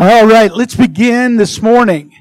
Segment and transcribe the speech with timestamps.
[0.00, 2.14] All right, let's begin this morning.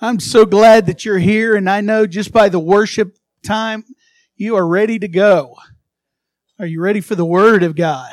[0.00, 3.84] I'm so glad that you're here, and I know just by the worship time,
[4.36, 5.56] you are ready to go.
[6.58, 8.10] Are you ready for the Word of God?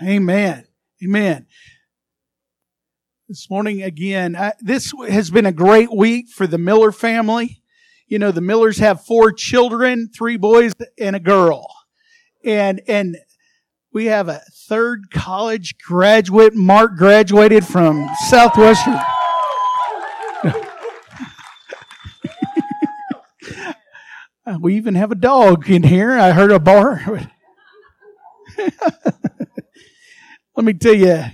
[0.00, 0.64] Amen.
[1.02, 1.46] Amen.
[3.28, 7.62] This morning, again, I, this has been a great week for the Miller family.
[8.06, 11.66] You know, the Millers have four children, three boys and a girl.
[12.44, 13.16] And, and
[13.94, 16.54] we have a third college graduate.
[16.54, 18.98] Mark graduated from Southwestern.
[24.60, 26.10] we even have a dog in here.
[26.10, 27.00] I heard a bar.
[30.56, 31.24] Let me tell you,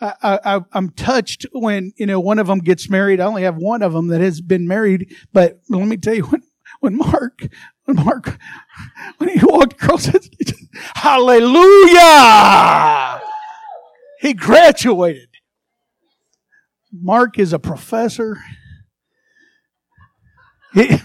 [0.00, 3.20] I, I'm touched when, you know, one of them gets married.
[3.20, 6.22] I only have one of them that has been married, but let me tell you,
[6.24, 6.42] when,
[6.80, 7.46] when Mark,
[7.86, 8.38] when Mark,
[9.18, 10.28] when he walked across it,
[10.94, 12.02] hallelujah!
[14.20, 15.28] He graduated.
[16.92, 18.38] Mark is a professor.
[20.74, 20.98] He,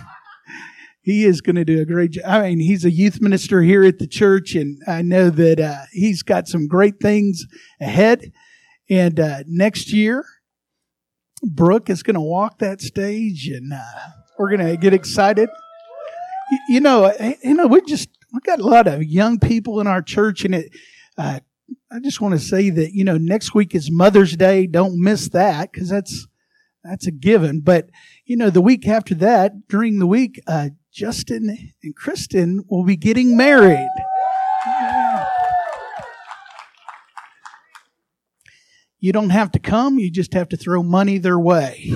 [1.02, 2.24] he is going to do a great job.
[2.26, 5.86] I mean, he's a youth minister here at the church, and I know that uh,
[5.92, 7.46] he's got some great things
[7.80, 8.32] ahead.
[8.90, 10.26] And uh, next year,
[11.44, 13.84] Brooke is going to walk that stage, and uh,
[14.40, 15.50] we're going to get excited
[16.68, 17.14] you know,
[17.44, 20.56] you know, we just we got a lot of young people in our church, and
[20.56, 20.72] it.
[21.18, 21.40] Uh,
[21.92, 24.68] I just want to say that you know next week is Mother's Day.
[24.68, 26.28] Don't miss that because that's
[26.84, 27.62] that's a given.
[27.62, 27.90] But
[28.26, 32.96] you know the week after that, during the week, uh, Justin and Kristen will be
[32.96, 33.90] getting married.
[39.00, 41.92] You don't have to come; you just have to throw money their way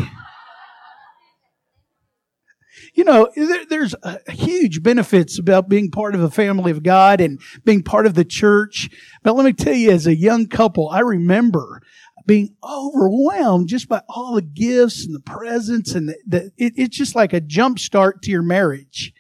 [3.06, 3.96] know, there, there's
[4.28, 8.26] huge benefits about being part of a family of God and being part of the
[8.26, 8.90] church.
[9.24, 11.82] But let me tell you, as a young couple, I remember
[12.26, 16.98] being overwhelmed just by all the gifts and the presents and the, the it, it's
[16.98, 19.14] just like a jump start to your marriage.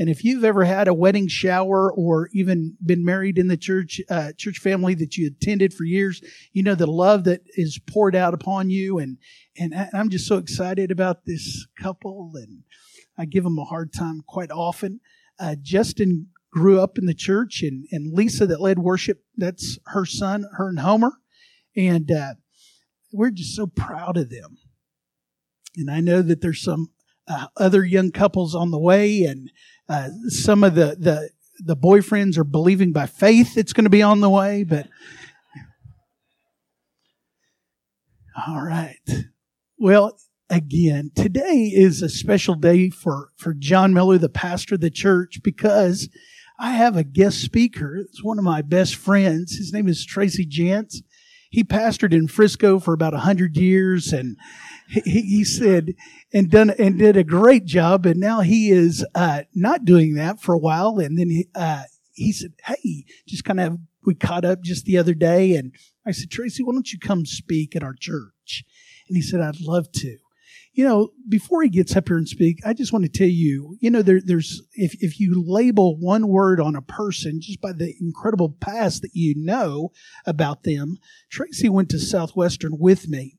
[0.00, 4.00] And if you've ever had a wedding shower or even been married in the church
[4.08, 6.22] uh, church family that you attended for years,
[6.52, 8.98] you know the love that is poured out upon you.
[8.98, 9.18] And
[9.58, 12.62] and I'm just so excited about this couple and
[13.18, 15.00] I give them a hard time quite often.
[15.38, 20.04] Uh, Justin grew up in the church, and, and Lisa, that led worship, that's her
[20.04, 21.12] son, her and Homer.
[21.76, 22.34] And uh,
[23.12, 24.58] we're just so proud of them.
[25.76, 26.90] And I know that there's some
[27.26, 29.50] uh, other young couples on the way, and
[29.88, 34.02] uh, some of the, the, the boyfriends are believing by faith it's going to be
[34.02, 34.88] on the way, but.
[38.46, 38.96] All right.
[39.78, 40.18] Well,
[40.50, 41.10] again.
[41.14, 46.08] Today is a special day for, for John Miller, the pastor of the church, because
[46.58, 47.96] I have a guest speaker.
[47.96, 49.56] It's one of my best friends.
[49.56, 50.96] His name is Tracy Jantz.
[51.50, 54.36] He pastored in Frisco for about a hundred years and
[54.88, 55.94] he, he, said,
[56.32, 58.04] and done, and did a great job.
[58.04, 60.98] And now he is, uh, not doing that for a while.
[60.98, 64.98] And then he, uh, he said, Hey, just kind of, we caught up just the
[64.98, 65.54] other day.
[65.54, 65.72] And
[66.06, 68.64] I said, Tracy, why don't you come speak at our church?
[69.08, 70.18] And he said, I'd love to
[70.78, 73.76] you know, before he gets up here and speak, I just want to tell you,
[73.80, 77.72] you know, there, there's if if you label one word on a person just by
[77.72, 79.90] the incredible past that you know
[80.24, 80.98] about them,
[81.32, 83.38] Tracy went to Southwestern with me.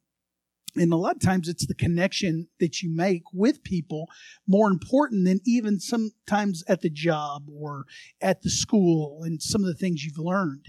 [0.76, 4.08] And a lot of times it's the connection that you make with people
[4.46, 7.86] more important than even sometimes at the job or
[8.20, 10.66] at the school and some of the things you've learned.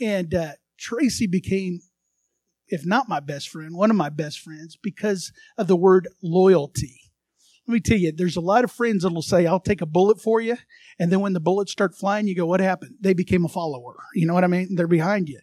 [0.00, 1.80] And uh, Tracy became
[2.68, 7.00] if not my best friend, one of my best friends, because of the word loyalty.
[7.66, 10.20] Let me tell you, there's a lot of friends that'll say, I'll take a bullet
[10.20, 10.56] for you.
[10.98, 12.96] And then when the bullets start flying, you go, What happened?
[13.00, 13.96] They became a follower.
[14.14, 14.74] You know what I mean?
[14.74, 15.40] They're behind you.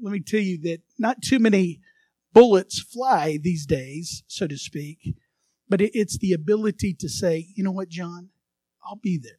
[0.00, 1.80] Let me tell you that not too many
[2.32, 5.14] bullets fly these days, so to speak,
[5.68, 8.28] but it's the ability to say, You know what, John?
[8.84, 9.32] I'll be there.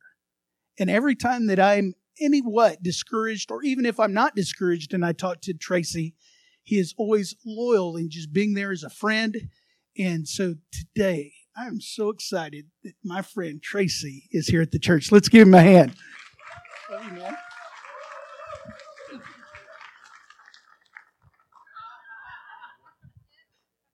[0.79, 5.05] And every time that I'm any what discouraged, or even if I'm not discouraged and
[5.05, 6.15] I talk to Tracy,
[6.63, 9.49] he is always loyal and just being there as a friend.
[9.97, 15.11] And so today, I'm so excited that my friend Tracy is here at the church.
[15.11, 15.95] Let's give him a hand.
[16.89, 17.37] Love you, man.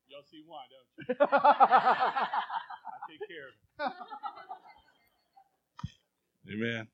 [0.07, 1.15] Y'all see why, don't you?
[1.27, 2.27] I
[3.09, 3.47] take care
[3.85, 3.93] of
[6.47, 6.53] it.
[6.53, 6.87] Amen.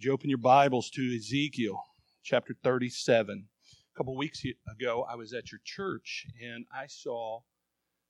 [0.00, 1.84] Would you open your Bibles to Ezekiel
[2.22, 3.44] chapter 37?
[3.68, 7.40] A couple weeks ago, I was at your church and I saw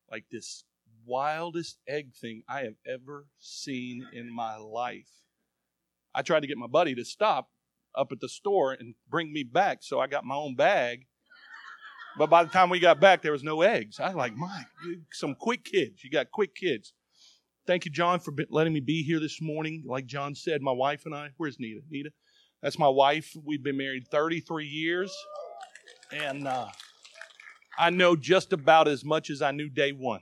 [0.09, 0.63] like this
[1.05, 5.11] wildest egg thing I have ever seen in my life.
[6.15, 7.49] I tried to get my buddy to stop
[7.97, 11.09] up at the store and bring me back, so I got my own bag
[12.17, 13.99] But by the time we got back, there was no eggs.
[13.99, 14.63] I was like, my,
[15.11, 16.05] some quick kids.
[16.05, 16.93] You got quick kids.
[17.71, 19.85] Thank you, John, for letting me be here this morning.
[19.87, 21.83] Like John said, my wife and I, where's Nita?
[21.89, 22.11] Nita?
[22.61, 23.33] That's my wife.
[23.45, 25.17] We've been married 33 years.
[26.11, 26.67] And uh,
[27.79, 30.19] I know just about as much as I knew day one.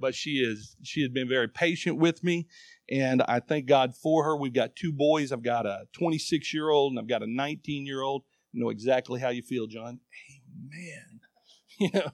[0.00, 2.48] But she is she has been very patient with me,
[2.90, 4.36] and I thank God for her.
[4.36, 5.30] We've got two boys.
[5.30, 8.24] I've got a 26 year old and I've got a 19 year old.
[8.52, 10.00] know exactly how you feel, John.
[10.34, 11.20] Amen.
[11.78, 12.10] You know,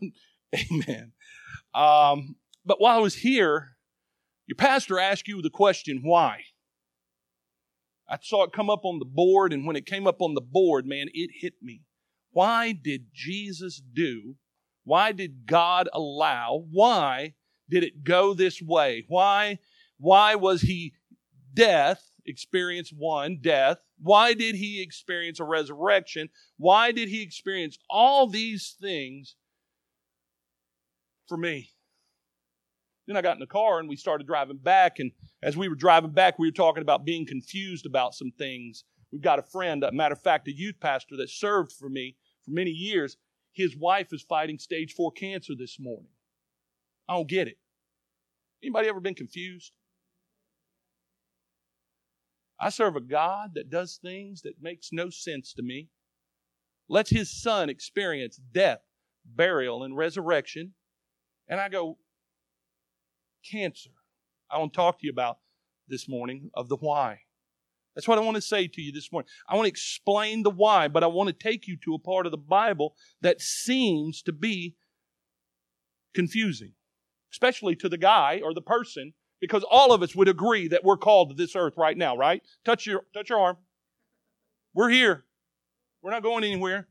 [0.55, 1.12] amen.
[1.75, 2.37] Um,
[2.67, 3.77] but while I was here,
[4.47, 6.41] your pastor asked you the question, why?
[8.09, 10.41] I saw it come up on the board, and when it came up on the
[10.41, 11.83] board, man, it hit me.
[12.31, 14.37] Why did Jesus do?
[14.85, 16.67] Why did God allow?
[16.71, 17.35] Why
[17.69, 19.05] did it go this way?
[19.09, 19.59] Why,
[19.99, 20.95] why was he
[21.55, 23.79] death, experience one, death?
[23.99, 26.29] Why did he experience a resurrection?
[26.59, 29.35] Why did he experience all these things
[31.27, 31.71] for me?
[33.06, 34.99] Then I got in the car and we started driving back.
[34.99, 35.12] And
[35.43, 38.85] as we were driving back, we were talking about being confused about some things.
[39.12, 42.17] We've got a friend, a matter of fact, a youth pastor that served for me
[42.44, 43.17] for many years.
[43.53, 46.11] His wife is fighting stage four cancer this morning.
[47.08, 47.58] I don't get it.
[48.62, 49.73] Anybody ever been confused?
[52.58, 55.88] I serve a God that does things that makes no sense to me.
[56.88, 58.81] Lets his son experience death,
[59.25, 60.73] burial, and resurrection.
[61.49, 61.99] And I go,
[63.50, 63.90] cancer.
[64.50, 65.38] I want to talk to you about
[65.88, 67.20] this morning of the why.
[67.94, 69.28] That's what I want to say to you this morning.
[69.48, 72.26] I want to explain the why, but I want to take you to a part
[72.26, 74.76] of the Bible that seems to be
[76.14, 76.72] confusing,
[77.32, 80.98] especially to the guy or the person, because all of us would agree that we're
[80.98, 82.43] called to this earth right now, right?
[82.64, 83.56] Touch your, touch your arm.
[84.75, 85.25] We're here.
[86.02, 86.88] We're not going anywhere.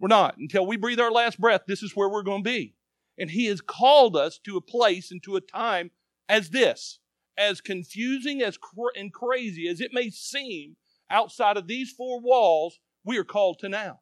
[0.00, 0.38] We're not.
[0.38, 2.74] Until we breathe our last breath, this is where we're going to be.
[3.20, 5.92] And He has called us to a place and to a time
[6.28, 6.98] as this.
[7.38, 10.76] As confusing as cr- and crazy as it may seem
[11.08, 14.00] outside of these four walls, we are called to now.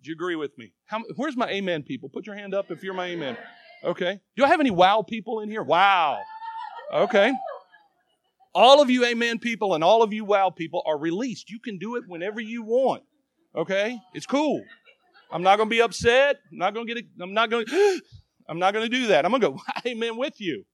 [0.00, 0.72] Do you agree with me?
[0.86, 2.08] How, where's my amen people?
[2.08, 3.36] Put your hand up if you're my amen.
[3.82, 4.20] Okay.
[4.36, 5.62] Do I have any wow people in here?
[5.62, 6.18] Wow.
[6.92, 7.32] Okay.
[8.54, 11.50] All of you amen people and all of you wow people are released.
[11.50, 13.02] You can do it whenever you want.
[13.56, 13.98] Okay?
[14.12, 14.62] It's cool.
[15.30, 16.36] I'm not going to be upset.
[16.52, 17.04] I'm not going to get.
[17.20, 17.66] I'm not going.
[18.48, 19.24] I'm not going to do that.
[19.24, 20.64] I'm going to go amen with you.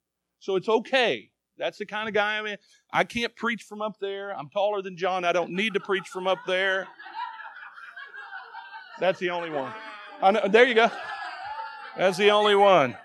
[0.41, 1.31] So it's okay.
[1.57, 2.57] That's the kind of guy I'm in.
[2.93, 4.37] I can't preach from up there.
[4.37, 5.25] I'm taller than John.
[5.25, 6.89] I don't need to preach from up there.
[8.99, 9.73] That's the only one.
[10.23, 10.91] Know, there you go.
[11.97, 12.97] That's the only one.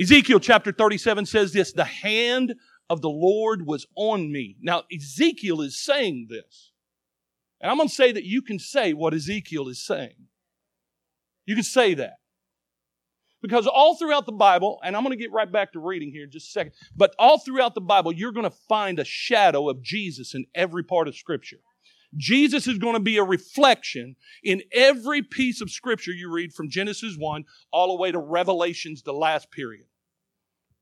[0.00, 2.54] Ezekiel chapter 37 says this The hand
[2.90, 4.56] of the Lord was on me.
[4.60, 6.71] Now, Ezekiel is saying this.
[7.62, 10.26] And I'm going to say that you can say what Ezekiel is saying.
[11.46, 12.14] You can say that.
[13.40, 16.24] Because all throughout the Bible, and I'm going to get right back to reading here
[16.24, 19.68] in just a second, but all throughout the Bible, you're going to find a shadow
[19.68, 21.58] of Jesus in every part of Scripture.
[22.16, 26.68] Jesus is going to be a reflection in every piece of Scripture you read from
[26.68, 29.86] Genesis 1 all the way to Revelations, the last period.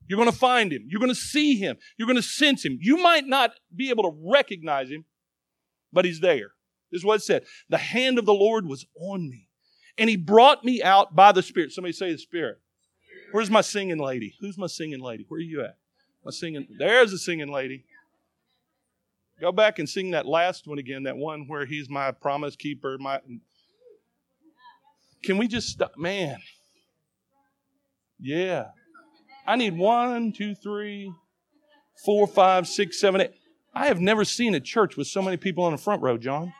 [0.07, 0.85] You're going to find him.
[0.87, 1.77] You're going to see him.
[1.97, 2.77] You're going to sense him.
[2.81, 5.05] You might not be able to recognize him,
[5.93, 6.51] but he's there.
[6.91, 7.43] This is what it said.
[7.69, 9.47] The hand of the Lord was on me,
[9.97, 11.71] and he brought me out by the Spirit.
[11.71, 12.59] Somebody say the Spirit.
[13.31, 14.35] Where's my singing lady?
[14.41, 15.25] Who's my singing lady?
[15.27, 15.77] Where are you at?
[16.25, 16.67] My singing.
[16.77, 17.85] There's a singing lady.
[19.39, 21.03] Go back and sing that last one again.
[21.03, 22.97] That one where he's my promise keeper.
[22.99, 23.19] My.
[25.23, 25.93] Can we just stop?
[25.97, 26.37] Man.
[28.19, 28.67] Yeah.
[29.47, 31.11] I need one, two, three,
[32.05, 33.31] four, five, six, seven, eight.
[33.73, 36.53] I have never seen a church with so many people on the front row, John.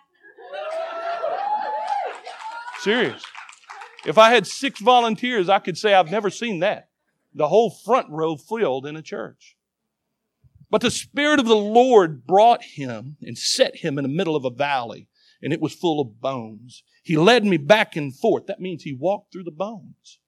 [2.82, 3.24] Serious.
[4.08, 6.90] If I had six volunteers, I could say I've never seen that.
[7.34, 9.56] The whole front row filled in a church.
[10.72, 14.46] But the Spirit of the Lord brought him and set him in the middle of
[14.46, 15.08] a valley,
[15.44, 16.82] and it was full of bones.
[17.04, 18.48] He led me back and forth.
[18.48, 20.20] That means he walked through the bones.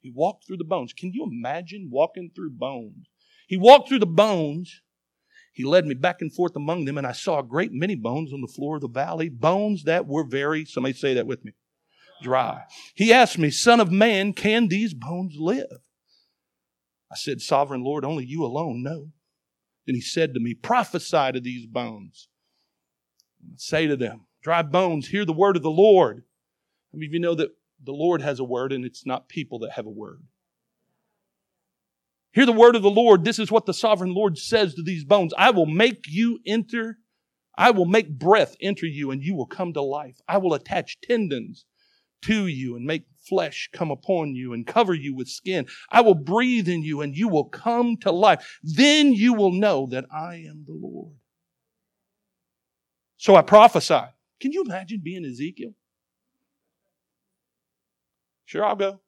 [0.00, 0.92] He walked through the bones.
[0.92, 3.06] Can you imagine walking through bones?
[3.46, 4.82] He walked through the bones
[5.52, 8.32] he led me back and forth among them, and I saw a great many bones
[8.32, 11.52] on the floor of the valley, bones that were very, somebody say that with me,
[12.22, 12.62] dry.
[12.94, 15.66] He asked me, Son of man, can these bones live?
[17.10, 19.08] I said, Sovereign Lord, only you alone know.
[19.86, 22.28] Then he said to me, Prophesy to these bones.
[23.56, 26.22] Say to them, Dry bones, hear the word of the Lord.
[26.94, 27.50] I mean, you know that
[27.82, 30.22] the Lord has a word and it's not people that have a word?
[32.32, 33.24] Hear the word of the Lord.
[33.24, 36.98] This is what the sovereign Lord says to these bones I will make you enter
[37.56, 40.20] I will make breath enter you and you will come to life.
[40.28, 41.64] I will attach tendons
[42.22, 45.66] to you and make flesh come upon you and cover you with skin.
[45.90, 48.58] I will breathe in you and you will come to life.
[48.62, 51.14] Then you will know that I am the Lord.
[53.16, 54.12] So I prophesied.
[54.40, 55.74] Can you imagine being Ezekiel?
[58.44, 59.00] Sure, I'll go.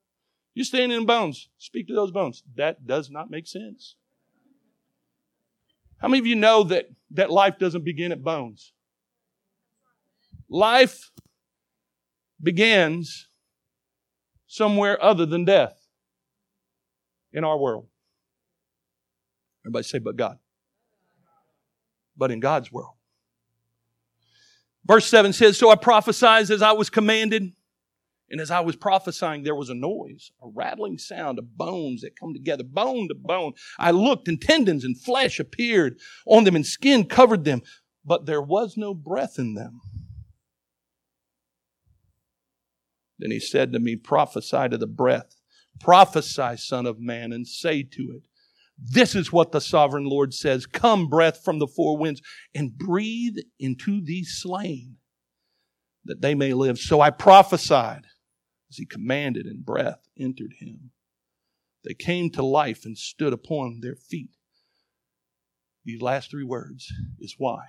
[0.55, 1.49] You stand in bones.
[1.57, 2.41] Speak to those bones.
[2.55, 3.95] That does not make sense.
[5.97, 8.71] How many of you know that, that life doesn't begin at bones?
[10.49, 11.11] Life
[12.41, 13.27] begins
[14.47, 15.75] somewhere other than death
[17.33, 17.87] in our world.
[19.65, 20.37] Everybody say, but God.
[22.15, 22.93] But in God's world.
[24.85, 27.51] Verse 7 says, So I prophesied as I was commanded.
[28.29, 32.19] And as I was prophesying, there was a noise, a rattling sound of bones that
[32.19, 33.53] come together, bone to bone.
[33.77, 37.61] I looked, and tendons and flesh appeared on them, and skin covered them,
[38.03, 39.81] but there was no breath in them.
[43.19, 45.35] Then he said to me, Prophesy to the breath.
[45.79, 48.23] Prophesy, Son of Man, and say to it,
[48.77, 52.21] This is what the sovereign Lord says Come, breath from the four winds,
[52.55, 54.97] and breathe into these slain,
[56.05, 56.79] that they may live.
[56.79, 58.05] So I prophesied
[58.75, 60.91] as he commanded, and breath entered him.
[61.85, 64.31] They came to life and stood upon their feet.
[65.85, 67.67] These last three words is why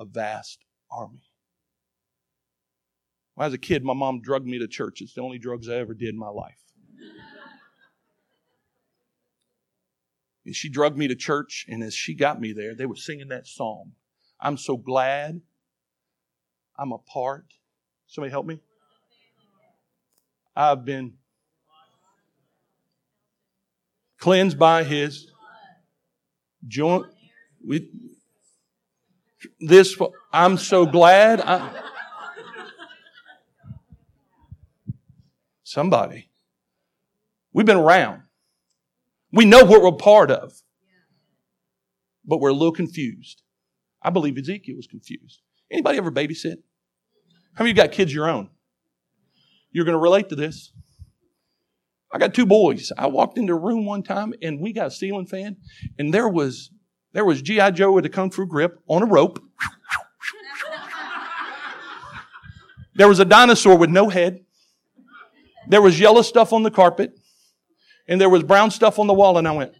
[0.00, 1.30] a vast army.
[3.34, 5.00] When I was a kid, my mom drugged me to church.
[5.00, 6.58] It's the only drugs I ever did in my life.
[10.44, 13.28] And she drugged me to church, and as she got me there, they were singing
[13.28, 13.92] that song.
[14.40, 15.40] I'm so glad
[16.76, 17.44] I'm a part.
[18.06, 18.60] Somebody help me.
[20.58, 21.12] I've been
[24.18, 25.30] cleansed by his
[26.66, 27.06] joint
[27.64, 27.84] with
[29.60, 29.96] this
[30.32, 31.70] i'm so glad I,
[35.62, 36.28] somebody
[37.52, 38.22] we've been around.
[39.30, 40.60] We know what we're part of
[42.24, 43.42] but we're a little confused.
[44.02, 45.40] I believe ezekiel was confused.
[45.70, 46.56] Anybody ever babysit?
[47.54, 48.50] How many of you got kids your own
[49.70, 50.72] you're going to relate to this.
[52.12, 52.90] I got two boys.
[52.96, 55.56] I walked into a room one time and we got a ceiling fan
[55.98, 56.70] and there was
[57.12, 57.70] there was G.I.
[57.72, 59.42] Joe with a kung fu grip on a rope.
[62.94, 64.44] There was a dinosaur with no head.
[65.68, 67.12] There was yellow stuff on the carpet.
[68.08, 69.38] And there was brown stuff on the wall.
[69.38, 69.72] And I went,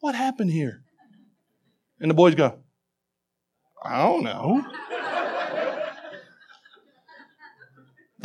[0.00, 0.82] What happened here?
[2.00, 2.58] And the boys go,
[3.82, 4.64] I don't know.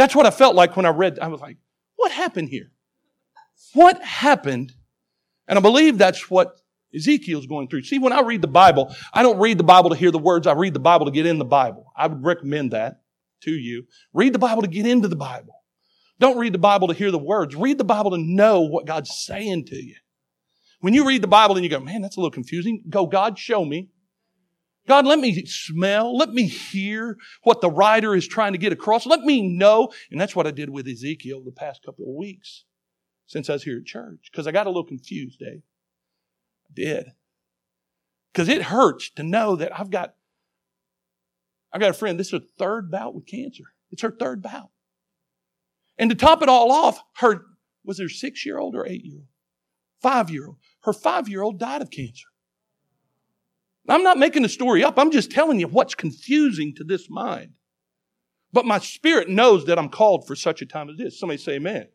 [0.01, 1.19] That's what I felt like when I read.
[1.19, 1.57] I was like,
[1.95, 2.71] what happened here?
[3.75, 4.73] What happened?
[5.47, 6.59] And I believe that's what
[6.91, 7.83] Ezekiel's going through.
[7.83, 10.47] See, when I read the Bible, I don't read the Bible to hear the words.
[10.47, 11.85] I read the Bible to get in the Bible.
[11.95, 13.03] I would recommend that
[13.41, 13.83] to you.
[14.11, 15.53] Read the Bible to get into the Bible.
[16.17, 17.55] Don't read the Bible to hear the words.
[17.55, 19.97] Read the Bible to know what God's saying to you.
[20.79, 23.37] When you read the Bible and you go, man, that's a little confusing, go, God,
[23.37, 23.89] show me.
[24.87, 29.05] God, let me smell, let me hear what the writer is trying to get across.
[29.05, 29.91] Let me know.
[30.09, 32.65] And that's what I did with Ezekiel the past couple of weeks
[33.27, 34.29] since I was here at church.
[34.31, 35.61] Because I got a little confused, Dave.
[36.65, 37.05] I did.
[38.33, 40.15] Because it hurts to know that I've got
[41.73, 43.63] I've got a friend, this is her third bout with cancer.
[43.91, 44.71] It's her third bout.
[45.97, 47.45] And to top it all off, her
[47.85, 49.27] was her six year old or eight year old?
[50.01, 50.57] Five year old.
[50.81, 52.27] Her five year old died of cancer.
[53.87, 54.97] I'm not making the story up.
[54.97, 57.53] I'm just telling you what's confusing to this mind.
[58.53, 61.19] But my spirit knows that I'm called for such a time as this.
[61.19, 61.87] Somebody say amen.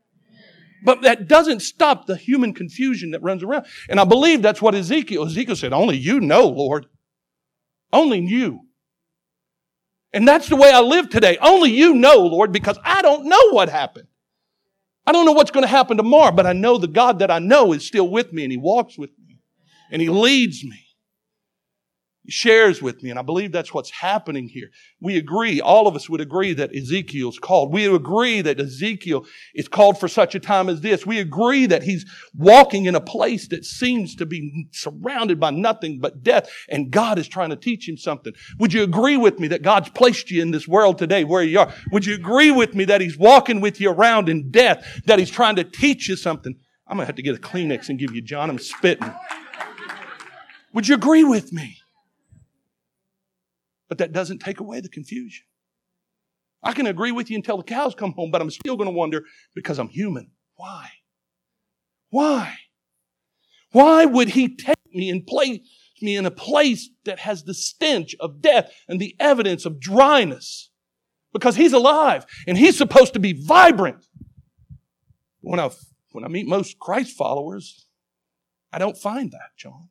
[0.84, 3.66] But that doesn't stop the human confusion that runs around.
[3.88, 6.86] And I believe that's what Ezekiel, Ezekiel said, only you know, Lord.
[7.92, 8.60] Only you.
[10.12, 11.36] And that's the way I live today.
[11.40, 14.08] Only you know, Lord, because I don't know what happened.
[15.06, 17.38] I don't know what's going to happen tomorrow, but I know the God that I
[17.38, 19.40] know is still with me and He walks with me
[19.90, 20.85] and He leads me.
[22.28, 24.70] Shares with me, and I believe that's what's happening here.
[25.00, 27.72] We agree, all of us would agree that Ezekiel's called.
[27.72, 31.06] We agree that Ezekiel is called for such a time as this.
[31.06, 32.04] We agree that he's
[32.34, 37.18] walking in a place that seems to be surrounded by nothing but death, and God
[37.18, 38.32] is trying to teach him something.
[38.58, 41.60] Would you agree with me that God's placed you in this world today where you
[41.60, 41.72] are?
[41.92, 45.30] Would you agree with me that he's walking with you around in death, that he's
[45.30, 46.56] trying to teach you something?
[46.88, 48.50] I'm gonna have to get a Kleenex and give you John.
[48.50, 49.12] I'm spitting.
[50.72, 51.78] Would you agree with me?
[53.88, 55.44] But that doesn't take away the confusion.
[56.62, 58.96] I can agree with you until the cows come home, but I'm still going to
[58.96, 59.24] wonder
[59.54, 60.32] because I'm human.
[60.56, 60.88] Why?
[62.10, 62.56] Why?
[63.72, 65.60] Why would he take me and place
[66.02, 70.70] me in a place that has the stench of death and the evidence of dryness
[71.32, 74.06] because he's alive and he's supposed to be vibrant.
[75.40, 75.70] When I,
[76.12, 77.86] when I meet most Christ followers,
[78.72, 79.90] I don't find that, John.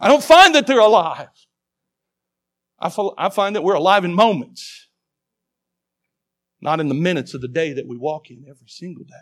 [0.00, 1.28] I don't find that they're alive.
[2.78, 4.88] I, I find that we're alive in moments,
[6.60, 9.14] not in the minutes of the day that we walk in every single day.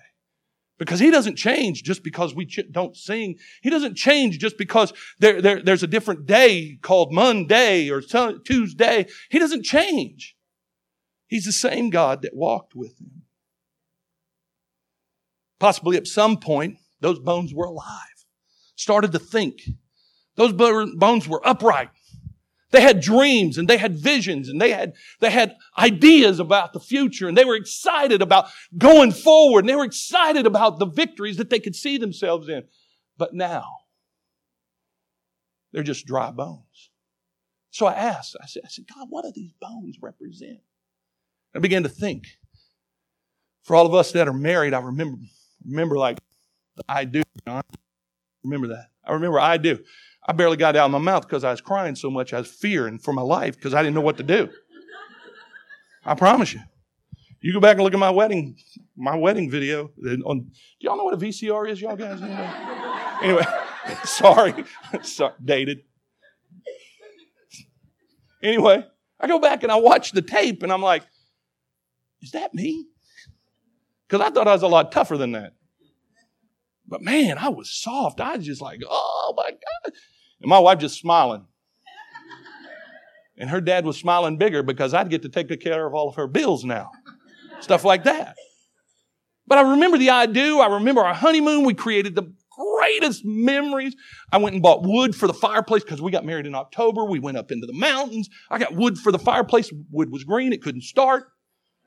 [0.78, 3.36] Because he doesn't change just because we ch- don't sing.
[3.62, 9.06] He doesn't change just because there, there, there's a different day called Monday or Tuesday.
[9.30, 10.36] He doesn't change.
[11.28, 13.22] He's the same God that walked with him.
[15.60, 18.26] Possibly at some point, those bones were alive,
[18.74, 19.62] started to think.
[20.34, 21.90] Those bones were upright.
[22.72, 26.80] They had dreams and they had visions and they had, they had ideas about the
[26.80, 31.36] future and they were excited about going forward and they were excited about the victories
[31.36, 32.64] that they could see themselves in.
[33.18, 33.64] But now,
[35.72, 36.90] they're just dry bones.
[37.70, 40.58] So I asked, I said, I said, God, what do these bones represent?
[41.54, 42.24] I began to think.
[43.64, 45.18] For all of us that are married, I remember,
[45.64, 46.18] remember like
[46.88, 47.22] I do.
[48.42, 48.88] remember that.
[49.04, 49.78] I remember I do.
[50.24, 52.32] I barely got out of my mouth because I was crying so much.
[52.32, 54.48] I was fearing for my life because I didn't know what to do.
[56.04, 56.60] I promise you.
[57.40, 58.56] You go back and look at my wedding,
[58.96, 59.90] my wedding video.
[60.24, 60.50] On, do
[60.80, 62.22] y'all know what a VCR is, y'all guys?
[63.20, 63.44] anyway,
[64.04, 64.64] sorry,
[65.02, 65.80] sorry, dated.
[68.42, 68.84] Anyway,
[69.18, 71.02] I go back and I watch the tape and I'm like,
[72.20, 72.86] is that me?
[74.06, 75.54] Because I thought I was a lot tougher than that.
[76.86, 78.20] But man, I was soft.
[78.20, 79.92] I was just like, oh Oh, my God.
[80.40, 81.46] And my wife just smiling.
[83.38, 86.16] And her dad was smiling bigger because I'd get to take care of all of
[86.16, 86.90] her bills now.
[87.60, 88.36] Stuff like that.
[89.46, 90.60] But I remember the I do.
[90.60, 91.64] I remember our honeymoon.
[91.64, 93.94] We created the greatest memories.
[94.30, 97.04] I went and bought wood for the fireplace because we got married in October.
[97.04, 98.28] We went up into the mountains.
[98.50, 99.72] I got wood for the fireplace.
[99.90, 100.52] Wood was green.
[100.52, 101.24] It couldn't start.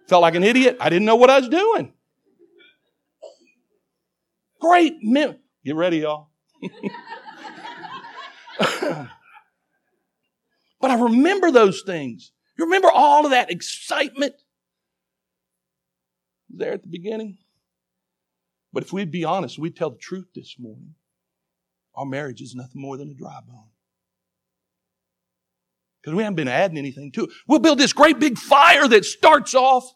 [0.07, 0.77] Felt like an idiot.
[0.79, 1.93] I didn't know what I was doing.
[4.59, 6.29] Great mem- Get ready, y'all.
[8.79, 9.09] but
[10.91, 12.31] I remember those things.
[12.57, 14.33] You remember all of that excitement
[16.49, 17.37] there at the beginning?
[18.71, 20.95] But if we'd be honest, we'd tell the truth this morning.
[21.95, 23.69] Our marriage is nothing more than a dry bone.
[26.01, 27.29] Because we haven't been adding anything to it.
[27.47, 29.91] We'll build this great big fire that starts off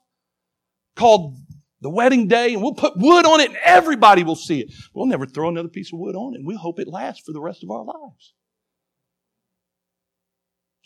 [0.95, 1.37] called
[1.81, 4.73] the wedding day and we'll put wood on it and everybody will see it.
[4.93, 7.31] We'll never throw another piece of wood on it and we'll hope it lasts for
[7.31, 8.33] the rest of our lives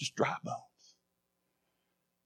[0.03, 0.57] just dry bones.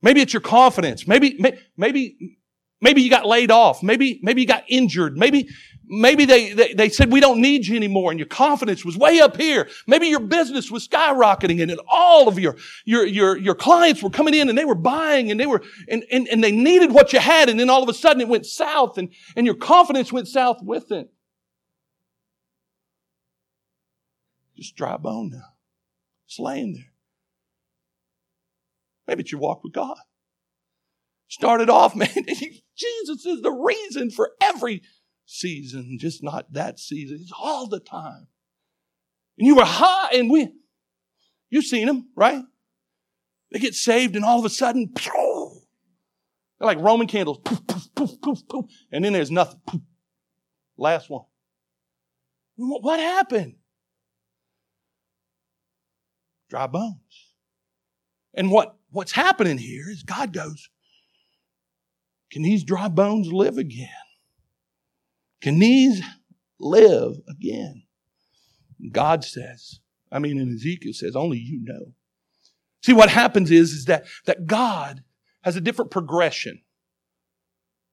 [0.01, 1.07] Maybe it's your confidence.
[1.07, 1.39] Maybe,
[1.75, 2.37] maybe,
[2.81, 3.83] maybe you got laid off.
[3.83, 5.17] Maybe, maybe you got injured.
[5.17, 5.49] Maybe,
[5.85, 9.19] maybe they, they, they said we don't need you anymore and your confidence was way
[9.19, 9.67] up here.
[9.87, 14.33] Maybe your business was skyrocketing and all of your, your, your, your clients were coming
[14.33, 17.19] in and they were buying and they were, and, and, and they needed what you
[17.19, 20.27] had and then all of a sudden it went south and, and your confidence went
[20.27, 21.11] south with it.
[24.55, 25.53] Just dry bone now.
[26.27, 26.91] Just laying there.
[29.07, 29.97] Maybe it's your walk with God.
[31.29, 34.81] Started off, man, Jesus is the reason for every
[35.25, 37.19] season, just not that season.
[37.21, 38.27] It's all the time.
[39.37, 40.51] And you were high, and we,
[41.49, 42.43] you've seen them, right?
[43.51, 45.61] They get saved, and all of a sudden, pew,
[46.59, 49.61] they're like Roman candles, poof, poof, poof, poof, poof, and then there's nothing.
[49.67, 49.81] Poof.
[50.77, 51.25] Last one.
[52.55, 53.55] What happened?
[56.49, 56.95] Dry bones.
[58.33, 60.69] And what what's happening here is God goes,
[62.31, 63.89] Can these dry bones live again?
[65.41, 66.01] Can these
[66.59, 67.83] live again?
[68.91, 69.79] God says,
[70.11, 71.93] I mean, in Ezekiel says, only you know.
[72.83, 75.03] See, what happens is, is that, that God
[75.41, 76.61] has a different progression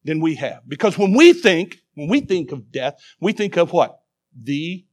[0.04, 0.60] than we have.
[0.68, 4.00] Because when we think, when we think of death, we think of what?
[4.40, 4.84] The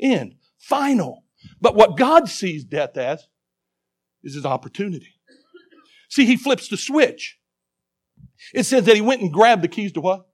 [0.00, 0.34] end.
[0.58, 1.24] Final.
[1.60, 3.26] But what God sees death as
[4.22, 5.14] is his opportunity.
[6.10, 7.38] See, he flips the switch.
[8.52, 10.26] It says that he went and grabbed the keys to what?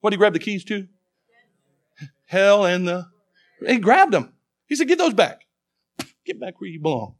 [0.00, 0.86] What did he grab the keys to?
[2.26, 3.06] Hell and the.
[3.66, 4.32] He grabbed them.
[4.66, 5.42] He said, Get those back.
[6.24, 7.16] Get back where you belong.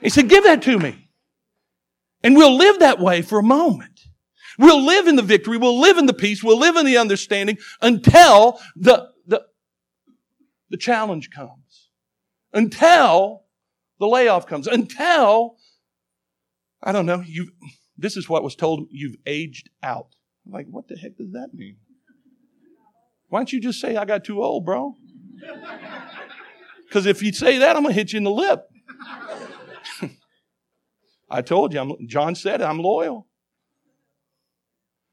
[0.00, 1.08] He said, Give that to me.
[2.22, 4.00] And we'll live that way for a moment.
[4.58, 5.56] We'll live in the victory.
[5.56, 6.42] We'll live in the peace.
[6.42, 9.46] We'll live in the understanding until the, the,
[10.68, 11.88] the challenge comes.
[12.52, 13.44] Until
[14.00, 15.56] the layoff comes until,
[16.82, 17.52] I don't know, you
[17.96, 20.08] this is what was told you've aged out.
[20.44, 21.76] I'm like, what the heck does that mean?
[23.28, 24.96] Why don't you just say, I got too old, bro?
[26.88, 28.64] Because if you say that, I'm to hit you in the lip.
[31.30, 33.28] I told you, I'm, John said I'm loyal.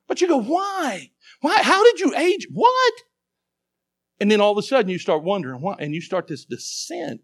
[0.08, 1.12] But you go, why?
[1.42, 1.62] Why?
[1.62, 2.48] How did you age?
[2.52, 2.94] What?
[4.20, 7.22] And then all of a sudden you start wondering why, and you start this descent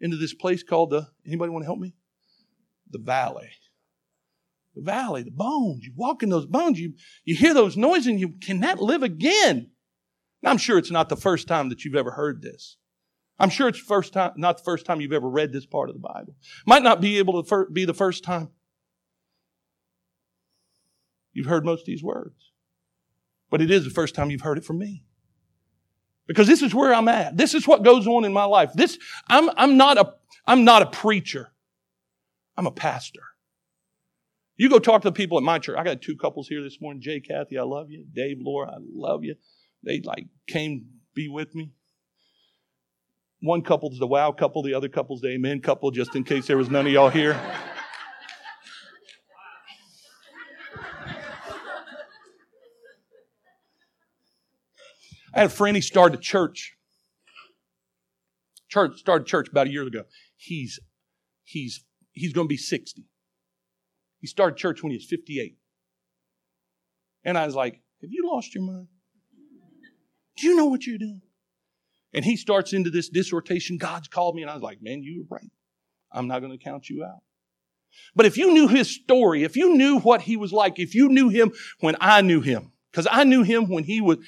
[0.00, 1.94] into this place called the, anybody want to help me?
[2.90, 3.50] The valley.
[4.74, 5.84] The valley, the bones.
[5.84, 9.70] You walk in those bones, you, you hear those noises and you cannot live again.
[10.42, 12.76] Now, I'm sure it's not the first time that you've ever heard this.
[13.38, 15.94] I'm sure it's first time, not the first time you've ever read this part of
[15.94, 16.36] the Bible.
[16.66, 18.50] Might not be able to be the first time
[21.32, 22.52] you've heard most of these words.
[23.50, 25.04] But it is the first time you've heard it from me.
[26.30, 27.36] Because this is where I'm at.
[27.36, 28.70] This is what goes on in my life.
[28.72, 30.14] This, I'm, I'm not a,
[30.46, 31.50] I'm not a preacher.
[32.56, 33.22] I'm a pastor.
[34.56, 35.76] You go talk to the people at my church.
[35.76, 37.02] I got two couples here this morning.
[37.02, 38.04] Jay, Kathy, I love you.
[38.14, 39.34] Dave, Laura, I love you.
[39.82, 40.84] They like came
[41.16, 41.72] be with me.
[43.40, 46.56] One couple's the wow couple, the other couple's the amen couple, just in case there
[46.56, 47.40] was none of y'all here.
[55.34, 56.76] I had a friend, he started a church.
[58.68, 60.04] Church started church about a year ago.
[60.36, 60.78] He's
[61.44, 63.04] he's he's going to be 60.
[64.20, 65.56] He started church when he was 58.
[67.24, 68.88] And I was like, Have you lost your mind?
[70.36, 71.22] Do you know what you're doing?
[72.12, 73.76] And he starts into this dissertation.
[73.76, 74.42] God's called me.
[74.42, 75.50] And I was like, Man, you were right.
[76.12, 77.20] I'm not going to count you out.
[78.14, 81.08] But if you knew his story, if you knew what he was like, if you
[81.08, 84.18] knew him when I knew him, because I knew him when he was,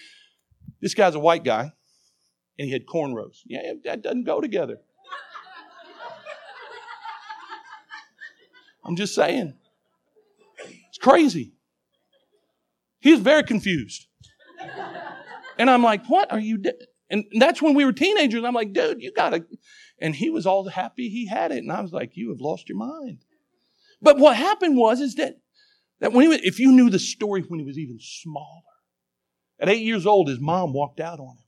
[0.82, 1.72] this guy's a white guy
[2.58, 3.38] and he had cornrows.
[3.46, 4.78] Yeah, that doesn't go together.
[8.84, 9.54] I'm just saying.
[10.88, 11.54] It's crazy.
[12.98, 14.08] He's very confused.
[15.58, 16.74] And I'm like, what are you doing?
[17.08, 18.42] And that's when we were teenagers.
[18.44, 19.44] I'm like, dude, you gotta.
[20.00, 21.58] And he was all happy he had it.
[21.58, 23.18] And I was like, you have lost your mind.
[24.00, 25.36] But what happened was, is that,
[26.00, 28.62] that when he was, if you knew the story when he was even smaller,
[29.62, 31.42] at eight years old, his mom walked out on him.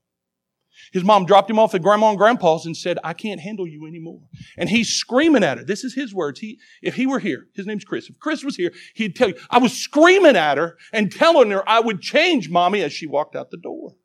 [0.92, 3.86] His mom dropped him off at grandma and grandpa's and said, I can't handle you
[3.86, 4.20] anymore.
[4.56, 5.64] And he's screaming at her.
[5.64, 6.38] This is his words.
[6.38, 8.08] He, if he were here, his name's Chris.
[8.08, 11.68] If Chris was here, he'd tell you, I was screaming at her and telling her
[11.68, 13.96] I would change mommy as she walked out the door.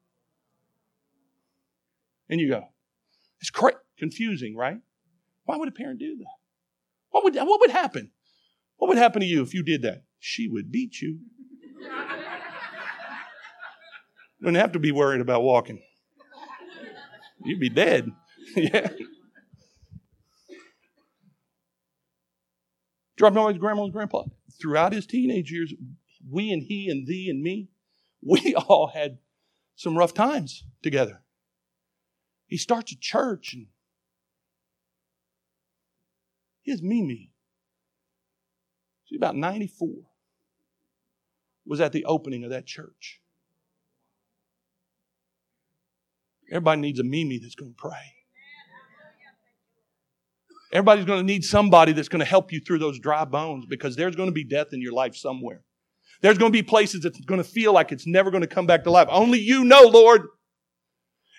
[2.29, 2.63] And you go,
[3.39, 4.79] it's cra- confusing, right?
[5.45, 6.25] Why would a parent do that?
[7.09, 8.11] What would, what would happen?
[8.77, 10.03] What would happen to you if you did that?
[10.19, 11.19] She would beat you.
[14.41, 15.81] Wouldn't have to be worried about walking.
[17.43, 18.11] You'd be dead.
[18.55, 18.89] yeah.
[23.17, 24.23] Dropped off his grandma and grandpa.
[24.61, 25.73] Throughout his teenage years,
[26.29, 27.69] we and he and thee and me,
[28.21, 29.19] we all had
[29.75, 31.21] some rough times together.
[32.47, 33.67] He starts a church and
[36.63, 37.31] his Mimi,
[39.05, 39.89] she's about 94,
[41.65, 43.18] was at the opening of that church.
[46.51, 48.13] Everybody needs a Mimi that's going to pray.
[50.71, 53.95] Everybody's going to need somebody that's going to help you through those dry bones because
[53.95, 55.63] there's going to be death in your life somewhere.
[56.21, 58.67] There's going to be places that's going to feel like it's never going to come
[58.67, 59.07] back to life.
[59.09, 60.27] Only you know, Lord.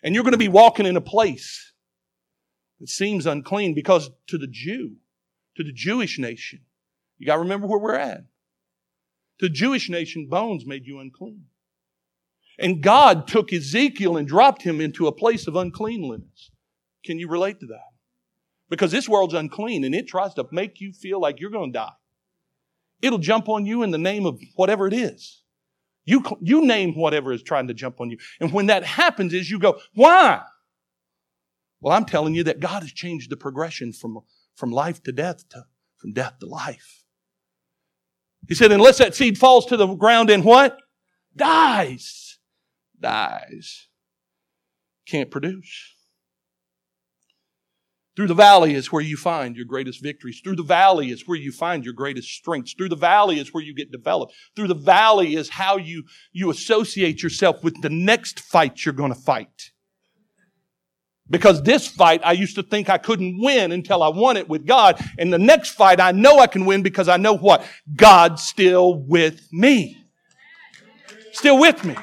[0.02, 1.74] And you're going to be walking in a place
[2.80, 4.96] that seems unclean because to the Jew,
[5.56, 6.60] to the Jewish nation,
[7.18, 8.24] you got to remember where we're at.
[9.40, 11.44] To the Jewish nation, bones made you unclean.
[12.60, 16.50] And God took Ezekiel and dropped him into a place of uncleanliness.
[17.04, 17.88] Can you relate to that?
[18.68, 21.78] Because this world's unclean and it tries to make you feel like you're going to
[21.78, 21.92] die.
[23.00, 25.42] It'll jump on you in the name of whatever it is.
[26.04, 28.18] You, you name whatever is trying to jump on you.
[28.40, 30.42] And when that happens is you go, why?
[31.80, 34.18] Well, I'm telling you that God has changed the progression from,
[34.54, 35.64] from life to death to,
[35.96, 37.04] from death to life.
[38.48, 40.78] He said, unless that seed falls to the ground and what?
[41.34, 42.29] Dies
[43.00, 43.88] dies.
[45.06, 45.94] Can't produce.
[48.16, 50.40] Through the valley is where you find your greatest victories.
[50.42, 52.74] Through the valley is where you find your greatest strengths.
[52.74, 54.34] Through the valley is where you get developed.
[54.54, 59.14] Through the valley is how you, you associate yourself with the next fight you're going
[59.14, 59.70] to fight.
[61.30, 64.66] Because this fight, I used to think I couldn't win until I won it with
[64.66, 65.00] God.
[65.16, 67.64] And the next fight, I know I can win because I know what?
[67.94, 69.96] God's still with me.
[71.32, 71.94] Still with me.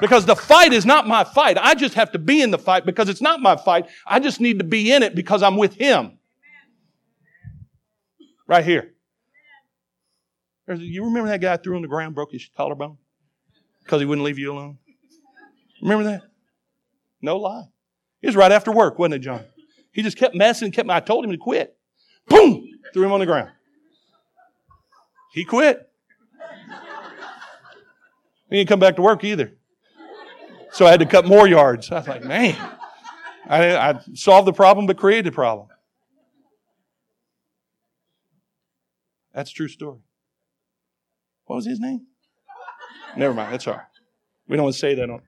[0.00, 1.56] Because the fight is not my fight.
[1.58, 3.86] I just have to be in the fight because it's not my fight.
[4.06, 6.18] I just need to be in it because I'm with Him.
[8.46, 8.94] Right here.
[10.66, 12.96] You remember that guy threw on the ground, broke his collarbone?
[13.82, 14.78] Because he wouldn't leave you alone?
[15.82, 16.22] Remember that?
[17.20, 17.64] No lie.
[18.22, 19.44] It was right after work, wasn't it, John?
[19.92, 20.88] He just kept messing, kept.
[20.88, 21.76] I told him to quit.
[22.26, 22.66] Boom!
[22.94, 23.50] Threw him on the ground.
[25.32, 25.90] He quit.
[28.50, 29.52] He didn't come back to work either.
[30.74, 31.92] So I had to cut more yards.
[31.92, 32.56] I was like, man,
[33.46, 35.68] I, I solved the problem but created the problem.
[39.32, 40.00] That's a true story.
[41.44, 42.06] What was his name?
[43.16, 43.52] Never mind.
[43.52, 43.84] That's all right.
[44.48, 45.22] We don't want to say that on.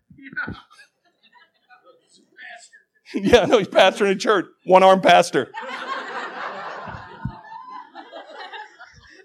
[3.15, 4.47] yeah, no, he's pastoring a church.
[4.65, 5.53] One armed pastor.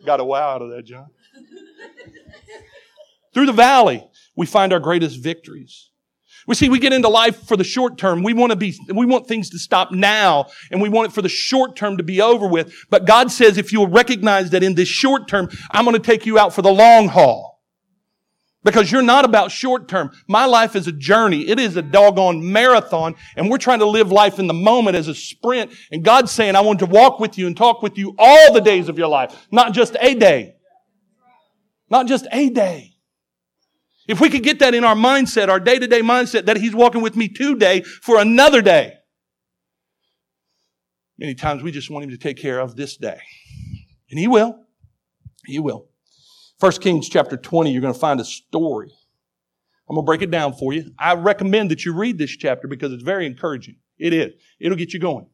[0.05, 1.07] Got a wow out of that, John.
[3.33, 5.90] Through the valley, we find our greatest victories.
[6.47, 8.23] We see we get into life for the short term.
[8.23, 11.21] We want to be, we want things to stop now and we want it for
[11.21, 12.73] the short term to be over with.
[12.89, 16.25] But God says if you'll recognize that in this short term, I'm going to take
[16.25, 17.51] you out for the long haul.
[18.63, 20.11] Because you're not about short term.
[20.27, 21.47] My life is a journey.
[21.49, 25.07] It is a doggone marathon and we're trying to live life in the moment as
[25.07, 25.71] a sprint.
[25.91, 28.61] And God's saying, I want to walk with you and talk with you all the
[28.61, 30.55] days of your life, not just a day.
[31.89, 32.90] Not just a day.
[34.11, 36.75] If we could get that in our mindset, our day to day mindset, that He's
[36.75, 38.95] walking with me today for another day.
[41.17, 43.21] Many times we just want Him to take care of this day.
[44.09, 44.65] And He will.
[45.45, 45.87] He will.
[46.59, 48.91] 1 Kings chapter 20, you're going to find a story.
[49.89, 50.91] I'm going to break it down for you.
[50.99, 53.77] I recommend that you read this chapter because it's very encouraging.
[53.97, 54.33] It is.
[54.59, 55.27] It'll get you going.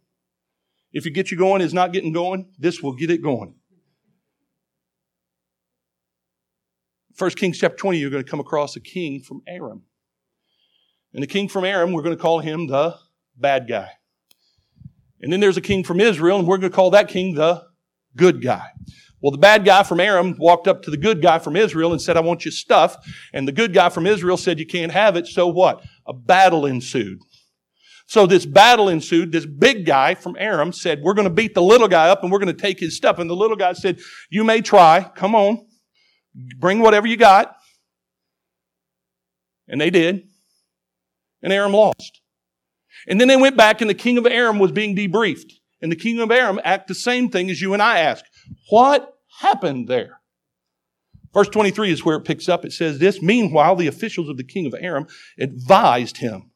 [0.93, 3.55] If you get you going is not getting going, this will get it going.
[7.17, 9.81] 1 Kings chapter 20, you're going to come across a king from Aram.
[11.13, 12.95] And the king from Aram, we're going to call him the
[13.35, 13.89] bad guy.
[15.19, 17.63] And then there's a king from Israel, and we're going to call that king the
[18.15, 18.67] good guy.
[19.19, 21.99] Well, the bad guy from Aram walked up to the good guy from Israel and
[21.99, 22.95] said, I want your stuff.
[23.33, 25.25] And the good guy from Israel said, You can't have it.
[25.25, 25.83] So what?
[26.05, 27.17] A battle ensued.
[28.05, 29.31] So this battle ensued.
[29.31, 32.31] This big guy from Aram said, We're going to beat the little guy up and
[32.31, 33.17] we're going to take his stuff.
[33.17, 33.97] And the little guy said,
[34.29, 35.09] You may try.
[35.15, 35.66] Come on.
[36.57, 37.55] Bring whatever you got.
[39.67, 40.27] And they did.
[41.41, 42.21] And Aram lost.
[43.07, 45.53] And then they went back and the king of Aram was being debriefed.
[45.81, 48.25] And the king of Aram asked the same thing as you and I ask.
[48.69, 50.19] What happened there?
[51.33, 52.65] Verse 23 is where it picks up.
[52.65, 55.07] It says this, Meanwhile, the officials of the king of Aram
[55.39, 56.51] advised him.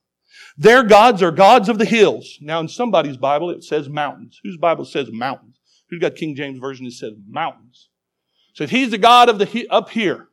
[0.58, 2.38] Their gods are gods of the hills.
[2.42, 4.40] Now, in somebody's Bible, it says mountains.
[4.44, 5.60] Whose Bible says mountains?
[5.90, 7.90] Who's got King James Version that says mountains?
[8.54, 10.28] Said, He's the God of the up here,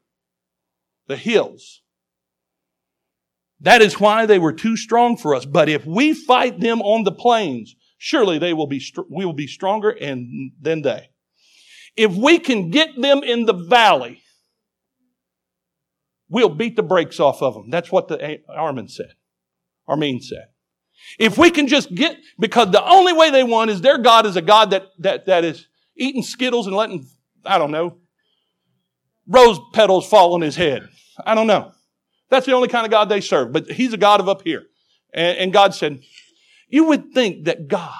[1.07, 1.83] the hills.
[3.61, 5.45] That is why they were too strong for us.
[5.45, 9.49] But if we fight them on the plains, surely they will be, we will be
[9.49, 11.11] stronger and, than they.
[11.97, 14.23] If we can get them in the valley,
[16.29, 17.71] we'll beat the brakes off of them.
[17.71, 19.15] That's what the Armin said.
[19.89, 20.49] Armin said.
[21.19, 24.37] If we can just get, because the only way they won is their God is
[24.37, 27.09] a God that, that, that is eating Skittles and letting,
[27.45, 27.99] I don't know,
[29.29, 30.88] rose petals fall on his head.
[31.25, 31.73] I don't know.
[32.31, 34.64] That's the only kind of God they serve, but he's a God of up here.
[35.12, 36.01] And, and God said,
[36.69, 37.93] you would think that God,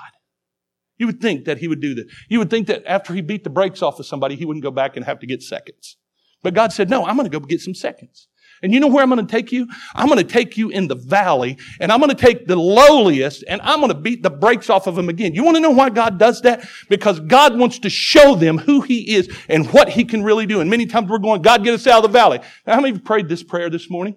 [0.97, 2.07] you would think that he would do that.
[2.29, 4.71] You would think that after he beat the brakes off of somebody, he wouldn't go
[4.71, 5.97] back and have to get seconds.
[6.43, 8.29] But God said, no, I'm going to go get some seconds.
[8.63, 9.69] And you know where I'm going to take you?
[9.95, 13.45] I'm going to take you in the valley and I'm going to take the lowliest
[13.49, 15.35] and I'm going to beat the brakes off of them again.
[15.35, 16.67] You want to know why God does that?
[16.89, 20.61] Because God wants to show them who He is and what He can really do.
[20.61, 22.39] And many times we're going, God, get us out of the valley.
[22.67, 24.17] Now, how many of you prayed this prayer this morning?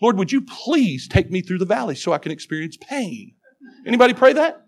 [0.00, 3.34] Lord, would you please take me through the valley so I can experience pain?
[3.86, 4.66] Anybody pray that?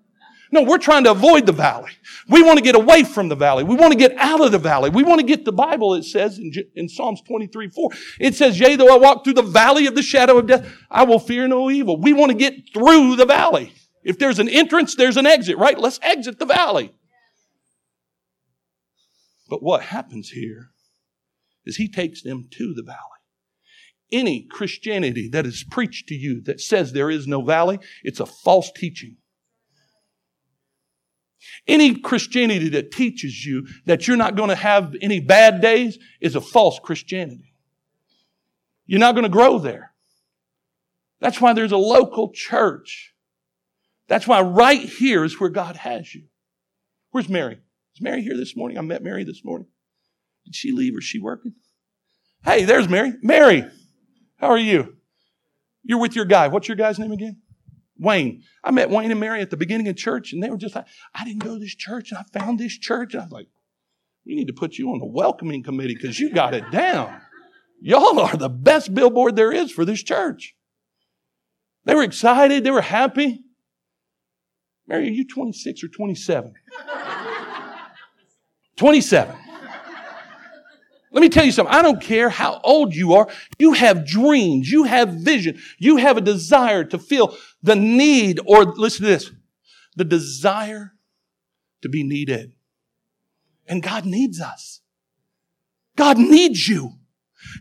[0.55, 1.91] No, we're trying to avoid the valley.
[2.29, 3.65] We want to get away from the valley.
[3.65, 4.89] We want to get out of the valley.
[4.89, 7.91] We want to get the Bible, it says in, in Psalms 23, 4.
[8.21, 11.03] It says, yea, though I walk through the valley of the shadow of death, I
[11.03, 12.01] will fear no evil.
[12.01, 13.73] We want to get through the valley.
[14.05, 15.77] If there's an entrance, there's an exit, right?
[15.77, 16.95] Let's exit the valley.
[19.51, 20.69] But what happens here
[21.67, 23.01] is he takes them to the valley.
[24.13, 28.27] Any Christianity that is preached to you that says there is no valley, it's a
[28.27, 29.17] false teaching.
[31.67, 36.37] Any Christianity that teaches you that you're not going to have any bad days is
[36.37, 37.55] a false Christianity.
[38.87, 39.93] You're not going to grow there.
[41.21, 43.15] That's why there's a local church.
[44.09, 46.25] That's why right here is where God has you.
[47.11, 47.59] Where's Mary?
[47.95, 48.77] Is Mary here this morning?
[48.77, 49.69] I met Mary this morning.
[50.45, 51.55] Did she leave or is she working?
[52.45, 53.15] Hey, there's Mary.
[53.23, 53.65] Mary,
[54.37, 54.97] how are you?
[55.83, 56.49] You're with your guy.
[56.49, 57.41] What's your guy's name again?
[57.99, 58.43] Wayne.
[58.63, 60.87] I met Wayne and Mary at the beginning of church, and they were just like,
[61.15, 63.15] I didn't go to this church, and I found this church.
[63.15, 63.49] And I was like,
[64.27, 67.21] we need to put you on the welcoming committee because you got it down.
[67.81, 70.55] Y'all are the best billboard there is for this church.
[71.85, 72.65] They were excited.
[72.65, 73.45] They were happy.
[74.87, 76.55] Mary, are you 26 or 27?
[78.77, 79.37] 27.
[81.15, 81.73] Let me tell you something.
[81.73, 83.29] I don't care how old you are.
[83.57, 84.69] You have dreams.
[84.69, 85.61] You have vision.
[85.79, 89.31] You have a desire to feel the need or listen to this,
[89.95, 90.95] the desire
[91.83, 92.53] to be needed.
[93.69, 94.81] And God needs us.
[95.97, 96.95] God needs you.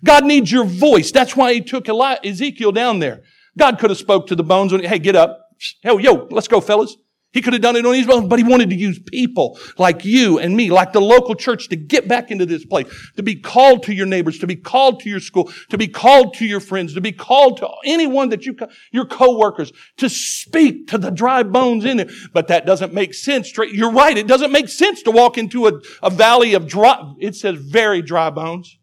[0.03, 1.11] God needs your voice.
[1.11, 3.21] That's why he took Ezekiel down there.
[3.55, 4.71] God could have spoke to the bones.
[4.71, 5.39] When, hey, get up.
[5.83, 6.97] Hey, yo, let's go, fellas.
[7.33, 10.05] He could have done it on his own, but he wanted to use people like
[10.05, 13.35] you and me, like the local church to get back into this place, to be
[13.35, 16.59] called to your neighbors, to be called to your school, to be called to your
[16.59, 18.55] friends, to be called to anyone that you,
[18.91, 22.09] your coworkers, to speak to the dry bones in there.
[22.33, 23.51] But that doesn't make sense.
[23.57, 24.15] You're right.
[24.15, 28.03] It doesn't make sense to walk into a, a valley of dry, it says very
[28.03, 28.77] dry bones.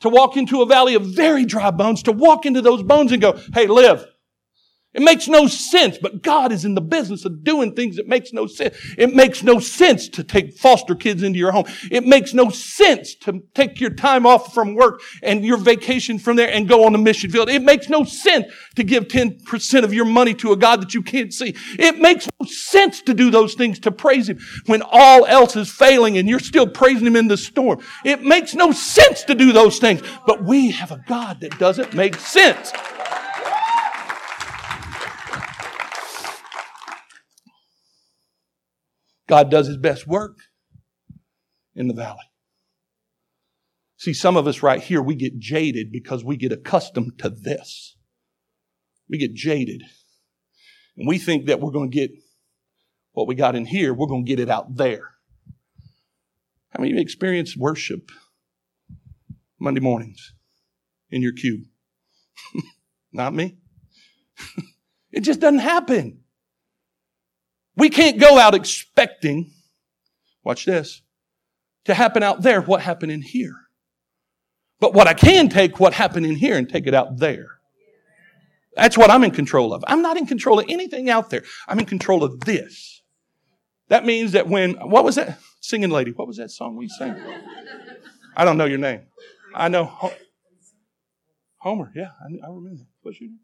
[0.00, 3.22] To walk into a valley of very dry bones, to walk into those bones and
[3.22, 4.04] go, hey, live.
[4.94, 8.32] It makes no sense, but God is in the business of doing things that makes
[8.32, 8.76] no sense.
[8.98, 11.64] It makes no sense to take foster kids into your home.
[11.90, 16.36] It makes no sense to take your time off from work and your vacation from
[16.36, 17.48] there and go on the mission field.
[17.48, 21.02] It makes no sense to give 10% of your money to a God that you
[21.02, 21.56] can't see.
[21.78, 25.70] It makes no sense to do those things to praise Him when all else is
[25.70, 27.80] failing and you're still praising Him in the storm.
[28.04, 31.94] It makes no sense to do those things, but we have a God that doesn't
[31.94, 32.72] make sense.
[39.28, 40.38] God does his best work
[41.74, 42.30] in the valley.
[43.96, 47.96] See, some of us right here, we get jaded because we get accustomed to this.
[49.08, 49.82] We get jaded.
[50.96, 52.10] And we think that we're going to get
[53.12, 55.10] what we got in here, we're going to get it out there.
[56.70, 58.10] How many of you experienced worship
[59.60, 60.32] Monday mornings
[61.10, 61.60] in your cube?
[63.12, 63.58] Not me.
[65.12, 66.21] it just doesn't happen.
[67.76, 69.50] We can't go out expecting,
[70.44, 71.02] watch this,
[71.84, 73.56] to happen out there what happened in here.
[74.78, 77.58] But what I can take what happened in here and take it out there.
[78.74, 79.84] That's what I'm in control of.
[79.86, 81.42] I'm not in control of anything out there.
[81.68, 83.02] I'm in control of this.
[83.88, 85.38] That means that when, what was that?
[85.60, 87.16] Singing lady, what was that song we sang?
[88.36, 89.02] I don't know your name.
[89.54, 90.12] I know
[91.62, 92.82] Homer, yeah, I, remember.
[93.02, 93.38] What's your name?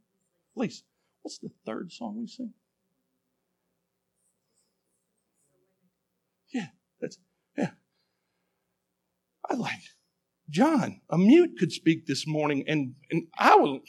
[0.57, 0.83] Lisa.
[1.23, 2.53] What's the third song we sing?
[6.53, 6.67] Yeah,
[7.01, 7.19] that's,
[7.57, 7.71] yeah.
[9.49, 9.79] I like,
[10.51, 13.81] John, a mute could speak this morning, and, and I was,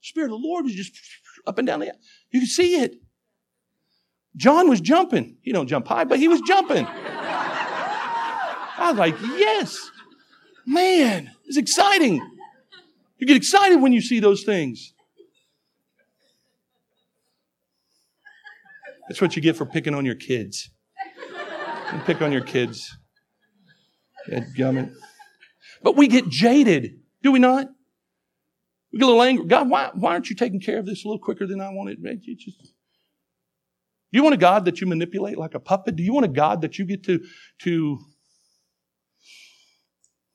[0.00, 0.98] Spirit of the Lord was just
[1.46, 1.92] up and down the,
[2.30, 2.96] you could see it.
[4.36, 5.38] John was jumping.
[5.40, 6.86] He don't jump high, but he was jumping.
[8.78, 9.90] I was like, yes,
[10.66, 12.20] man, it's exciting.
[13.18, 14.92] You get excited when you see those things.
[19.08, 20.68] That's what you get for picking on your kids.
[21.96, 22.94] And pick on your kids.
[24.28, 24.92] gummit.
[25.82, 27.68] But we get jaded, do we not?
[28.92, 29.46] We get a little angry.
[29.46, 32.00] God, why, why aren't you taking care of this a little quicker than I wanted?
[32.22, 32.68] You just, do
[34.12, 35.96] you want a God that you manipulate like a puppet?
[35.96, 37.24] Do you want a God that you get to,
[37.60, 37.98] to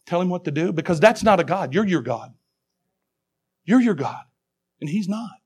[0.07, 0.73] tell him what to do?
[0.73, 1.75] Because that's not a God.
[1.75, 2.33] You're your God.
[3.65, 4.23] You're your God.
[4.79, 5.40] And he's not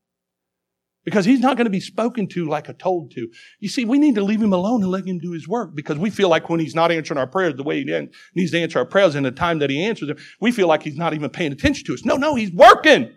[1.06, 3.30] because he's not going to be spoken to like a told to.
[3.60, 5.98] You see, we need to leave him alone and let him do his work because
[5.98, 8.80] we feel like when he's not answering our prayers the way he needs to answer
[8.80, 11.30] our prayers in the time that he answers them, we feel like he's not even
[11.30, 12.04] paying attention to us.
[12.04, 13.13] No, no, he's working.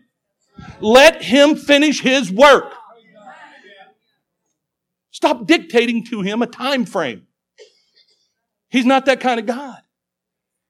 [0.80, 2.72] Let him finish his work.
[5.10, 7.26] Stop dictating to him a time frame.
[8.68, 9.78] He's not that kind of God.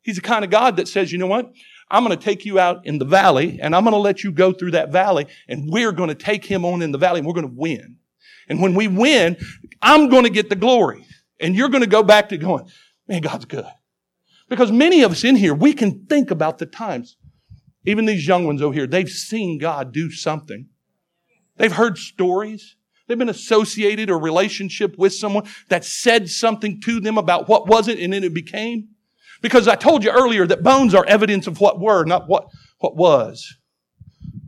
[0.02, 1.52] He's the kind of God that says, you know what?
[1.90, 4.32] I'm going to take you out in the valley and I'm going to let you
[4.32, 7.26] go through that valley and we're going to take him on in the valley and
[7.26, 7.96] we're going to win.
[8.48, 9.36] And when we win,
[9.80, 11.06] I'm going to get the glory
[11.40, 12.68] and you're going to go back to going,
[13.06, 13.66] man, God's good.
[14.48, 17.16] Because many of us in here, we can think about the times,
[17.84, 20.68] even these young ones over here, they've seen God do something.
[21.56, 22.76] They've heard stories.
[23.06, 27.88] They've been associated or relationship with someone that said something to them about what was
[27.88, 28.88] it and then it became.
[29.40, 32.96] Because I told you earlier that bones are evidence of what were, not what, what
[32.96, 33.54] was.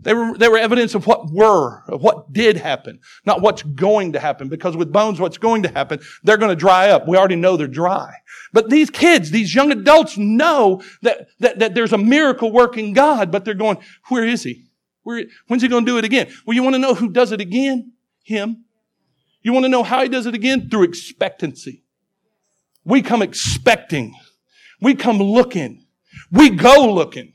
[0.02, 4.14] They were, they were evidence of what were, of what did happen, not what's going
[4.14, 4.48] to happen.
[4.48, 7.06] Because with bones, what's going to happen, they're going to dry up.
[7.06, 8.14] We already know they're dry.
[8.52, 13.30] But these kids, these young adults know that, that, that there's a miracle working God,
[13.30, 13.78] but they're going,
[14.08, 14.70] where is he?
[15.02, 16.32] Where, when's he going to do it again?
[16.46, 17.92] Well, you want to know who does it again?
[18.22, 18.64] Him.
[19.42, 20.70] You want to know how he does it again?
[20.70, 21.82] Through expectancy.
[22.84, 24.14] We come expecting
[24.80, 25.86] we come looking.
[26.30, 27.32] We go looking.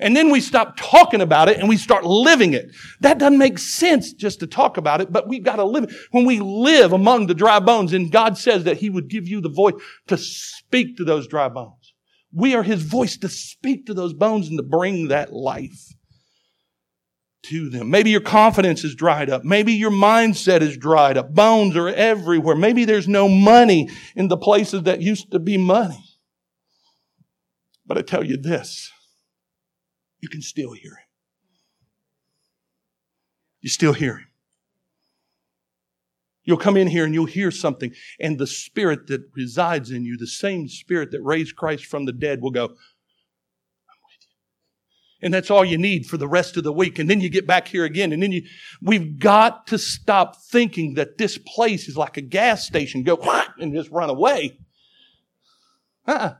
[0.00, 2.70] And then we stop talking about it and we start living it.
[3.00, 5.94] That doesn't make sense just to talk about it, but we've got to live it.
[6.10, 9.40] When we live among the dry bones and God says that He would give you
[9.40, 9.74] the voice
[10.08, 11.94] to speak to those dry bones.
[12.32, 15.92] We are His voice to speak to those bones and to bring that life
[17.44, 17.90] to them.
[17.90, 19.44] Maybe your confidence is dried up.
[19.44, 21.34] Maybe your mindset is dried up.
[21.34, 22.56] Bones are everywhere.
[22.56, 26.11] Maybe there's no money in the places that used to be money.
[27.92, 28.90] But I tell you this,
[30.18, 31.06] you can still hear him.
[33.60, 34.28] You still hear him.
[36.42, 40.16] You'll come in here and you'll hear something, and the spirit that resides in you,
[40.16, 45.26] the same spirit that raised Christ from the dead, will go, I'm with you.
[45.26, 46.98] and that's all you need for the rest of the week.
[46.98, 48.14] And then you get back here again.
[48.14, 48.44] And then you,
[48.80, 53.02] we've got to stop thinking that this place is like a gas station.
[53.02, 53.18] Go
[53.58, 54.58] and just run away.
[56.06, 56.36] Uh-uh.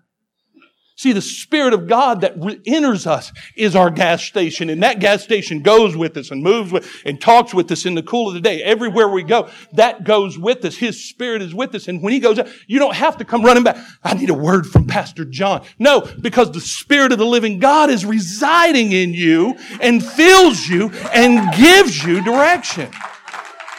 [1.02, 5.00] See, the Spirit of God that re- enters us is our gas station, and that
[5.00, 8.28] gas station goes with us and moves with and talks with us in the cool
[8.28, 8.62] of the day.
[8.62, 10.76] Everywhere we go, that goes with us.
[10.76, 12.38] His Spirit is with us, and when He goes,
[12.68, 13.84] you don't have to come running back.
[14.04, 15.66] I need a word from Pastor John.
[15.76, 20.90] No, because the Spirit of the living God is residing in you and fills you
[21.12, 22.92] and gives you direction.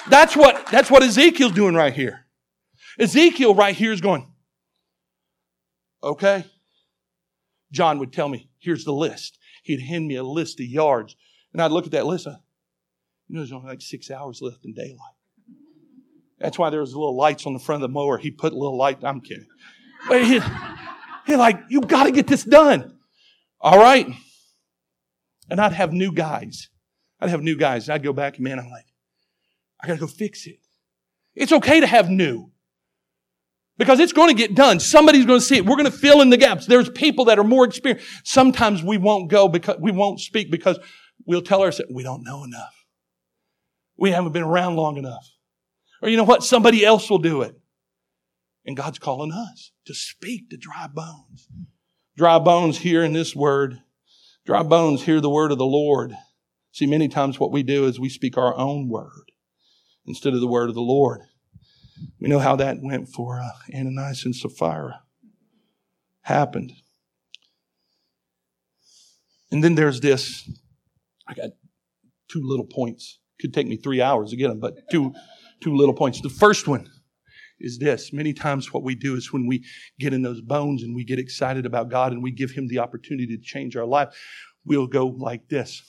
[0.10, 2.26] That's what that's what Ezekiel's doing right here.
[3.00, 4.30] Ezekiel right here is going,
[6.04, 6.44] okay.
[7.74, 9.40] John would tell me, here's the list.
[9.64, 11.16] He'd hand me a list of yards.
[11.52, 12.28] And I'd look at that list.
[12.28, 12.38] I,
[13.28, 15.00] you know, there's only like six hours left in daylight.
[16.40, 18.18] That's why there was little lights on the front of the mower.
[18.18, 19.00] He put little light.
[19.04, 19.48] I'm kidding.
[20.08, 20.40] But he,
[21.26, 22.98] he like, you got to get this done.
[23.60, 24.08] All right.
[25.50, 26.70] And I'd have new guys.
[27.20, 27.90] I'd have new guys.
[27.90, 28.86] I'd go back and man, I'm like,
[29.82, 30.60] I got to go fix it.
[31.34, 32.52] It's okay to have new.
[33.78, 34.80] Because it's going to get done.
[34.80, 35.66] Somebody's going to see it.
[35.66, 36.68] We're going to fill in the gaps.
[36.68, 38.06] There's people that are more experienced.
[38.24, 40.80] Sometimes we won't go because we won't speak because
[41.26, 42.86] we'll tell ourselves we don't know enough.
[43.98, 45.28] We haven't been around long enough.
[46.02, 46.44] Or you know what?
[46.44, 47.56] Somebody else will do it.
[48.66, 51.48] And God's calling us to speak to dry bones.
[52.16, 53.82] Dry bones hear in this word.
[54.46, 56.14] Dry bones hear the word of the Lord.
[56.72, 59.32] See, many times what we do is we speak our own word
[60.06, 61.22] instead of the word of the Lord.
[62.20, 65.02] We know how that went for uh, Ananias and Sapphira.
[66.22, 66.74] Happened.
[69.52, 70.50] And then there's this.
[71.28, 71.52] I got
[72.30, 73.20] two little points.
[73.40, 75.14] Could take me three hours to get them, but two,
[75.62, 76.22] two little points.
[76.22, 76.90] The first one
[77.60, 78.14] is this.
[78.14, 79.66] Many times what we do is when we
[80.00, 82.80] get in those bones and we get excited about God and we give Him the
[82.80, 84.10] opportunity to change our life,
[84.66, 85.84] we'll go like this.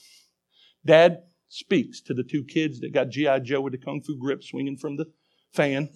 [0.84, 3.38] Dad speaks to the two kids that got G.I.
[3.40, 5.06] Joe with the Kung Fu grip swinging from the
[5.54, 5.88] fan,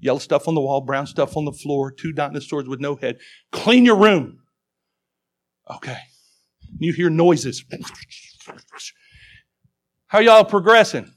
[0.00, 3.18] yellow stuff on the wall, brown stuff on the floor, two dinosaurs with no head.
[3.52, 4.40] Clean your room.
[5.70, 5.98] Okay.
[6.78, 7.64] You hear noises.
[10.08, 11.12] How y'all progressing?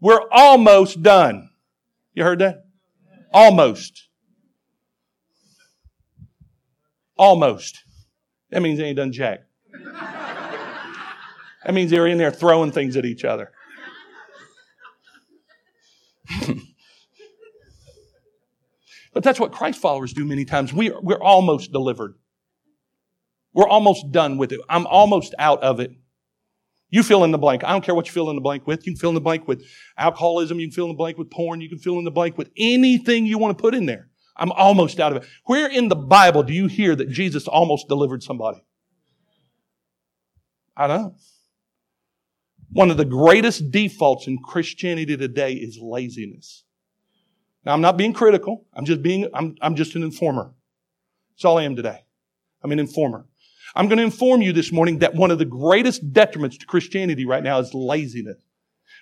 [0.00, 1.50] We're almost done.
[2.14, 2.64] You heard that?
[3.32, 4.08] Almost.
[7.16, 7.82] Almost.
[8.50, 9.40] That means they ain't done jack.
[11.64, 13.52] That means they're in there throwing things at each other.
[19.12, 20.72] But that's what Christ followers do many times.
[20.72, 22.14] We are, we're almost delivered.
[23.52, 24.60] We're almost done with it.
[24.68, 25.92] I'm almost out of it.
[26.88, 27.64] You fill in the blank.
[27.64, 28.86] I don't care what you fill in the blank with.
[28.86, 29.64] You can fill in the blank with
[29.96, 30.58] alcoholism.
[30.58, 31.60] You can fill in the blank with porn.
[31.60, 34.08] You can fill in the blank with anything you want to put in there.
[34.36, 35.28] I'm almost out of it.
[35.44, 38.62] Where in the Bible do you hear that Jesus almost delivered somebody?
[40.76, 41.14] I don't.
[42.72, 46.64] One of the greatest defaults in Christianity today is laziness.
[47.64, 48.66] Now, I'm not being critical.
[48.74, 50.52] I'm just being, I'm, I'm just an informer.
[51.34, 52.04] That's all I am today.
[52.62, 53.26] I'm an informer.
[53.74, 57.24] I'm going to inform you this morning that one of the greatest detriments to Christianity
[57.24, 58.36] right now is laziness.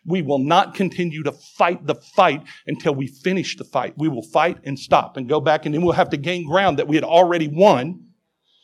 [0.06, 3.94] We will not continue to fight the fight until we finish the fight.
[3.98, 6.78] We will fight and stop and go back and then we'll have to gain ground
[6.78, 8.06] that we had already won.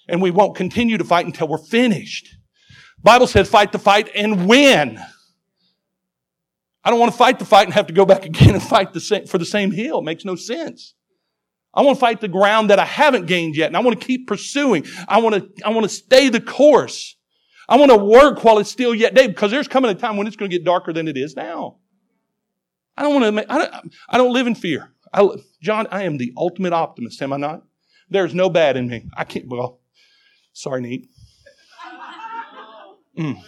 [0.09, 2.29] And we won't continue to fight until we're finished.
[3.03, 5.01] Bible says fight the fight and win.
[6.87, 8.93] I don't want to fight the fight and have to go back again and fight
[8.93, 9.99] the same, for the same hill.
[9.99, 10.95] It makes no sense.
[11.75, 14.07] I want to fight the ground that I haven't gained yet, and I want to
[14.07, 14.87] keep pursuing.
[15.09, 17.17] I want to, I want to stay the course.
[17.69, 20.29] I want to work while it's still yet day, because there's coming a time when
[20.29, 21.79] it's going to get darker than it is now.
[22.97, 23.53] I don't want to.
[23.53, 24.93] I don't, I don't live in fear.
[25.13, 25.29] I,
[25.61, 27.63] John, I am the ultimate optimist, am I not?
[28.09, 29.09] There's no bad in me.
[29.17, 29.49] I can't.
[29.49, 29.81] Well,
[30.53, 31.11] sorry, Nate.
[33.19, 33.43] Mm.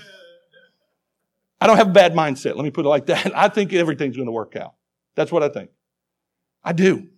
[1.61, 2.55] I don't have a bad mindset.
[2.57, 3.33] Let me put it like that.
[3.37, 4.75] I think everything's going to work out.
[5.17, 5.71] That's what I think.
[6.63, 7.09] I do.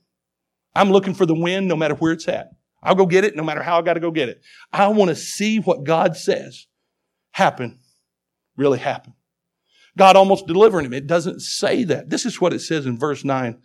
[0.74, 2.50] I'm looking for the win no matter where it's at.
[2.82, 4.40] I'll go get it no matter how I got to go get it.
[4.72, 6.66] I want to see what God says.
[7.32, 7.80] happen
[8.56, 9.14] really happen.
[9.96, 10.92] God almost delivering him.
[10.92, 12.10] It doesn't say that.
[12.10, 13.58] This is what it says in verse 9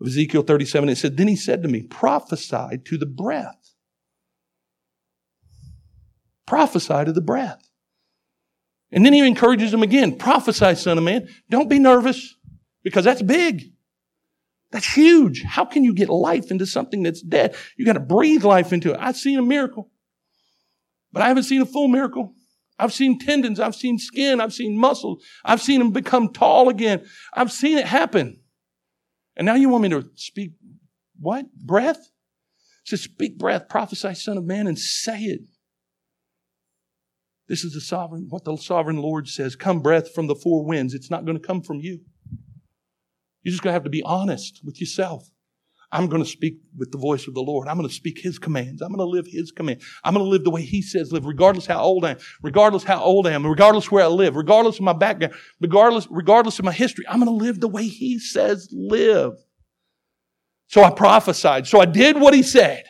[0.00, 0.88] of Ezekiel 37.
[0.88, 3.74] It said, Then he said to me, Prophesy to the breath.
[6.46, 7.68] Prophesy to the breath.
[8.92, 11.28] And then he encourages him again prophesy, son of man.
[11.48, 12.36] Don't be nervous
[12.82, 13.72] because that's big.
[14.70, 15.42] That's huge.
[15.42, 17.54] How can you get life into something that's dead?
[17.76, 18.98] You got to breathe life into it.
[19.00, 19.90] I've seen a miracle,
[21.12, 22.34] but I haven't seen a full miracle.
[22.78, 23.60] I've seen tendons.
[23.60, 24.40] I've seen skin.
[24.40, 25.22] I've seen muscles.
[25.44, 27.04] I've seen them become tall again.
[27.34, 28.40] I've seen it happen.
[29.36, 30.52] And now you want me to speak
[31.18, 31.46] what?
[31.54, 31.98] Breath?
[31.98, 35.40] It says, speak breath, prophesy, son of man, and say it.
[37.52, 39.56] This is the sovereign, what the sovereign Lord says.
[39.56, 40.94] Come breath from the four winds.
[40.94, 42.00] It's not going to come from you.
[43.42, 45.28] You're just going to have to be honest with yourself.
[45.92, 47.68] I'm going to speak with the voice of the Lord.
[47.68, 48.80] I'm going to speak His commands.
[48.80, 49.82] I'm going to live His command.
[50.02, 52.84] I'm going to live the way He says live, regardless how old I am, regardless
[52.84, 56.64] how old I am, regardless where I live, regardless of my background, regardless, regardless of
[56.64, 57.04] my history.
[57.06, 59.34] I'm going to live the way He says live.
[60.68, 61.66] So I prophesied.
[61.66, 62.84] So I did what He said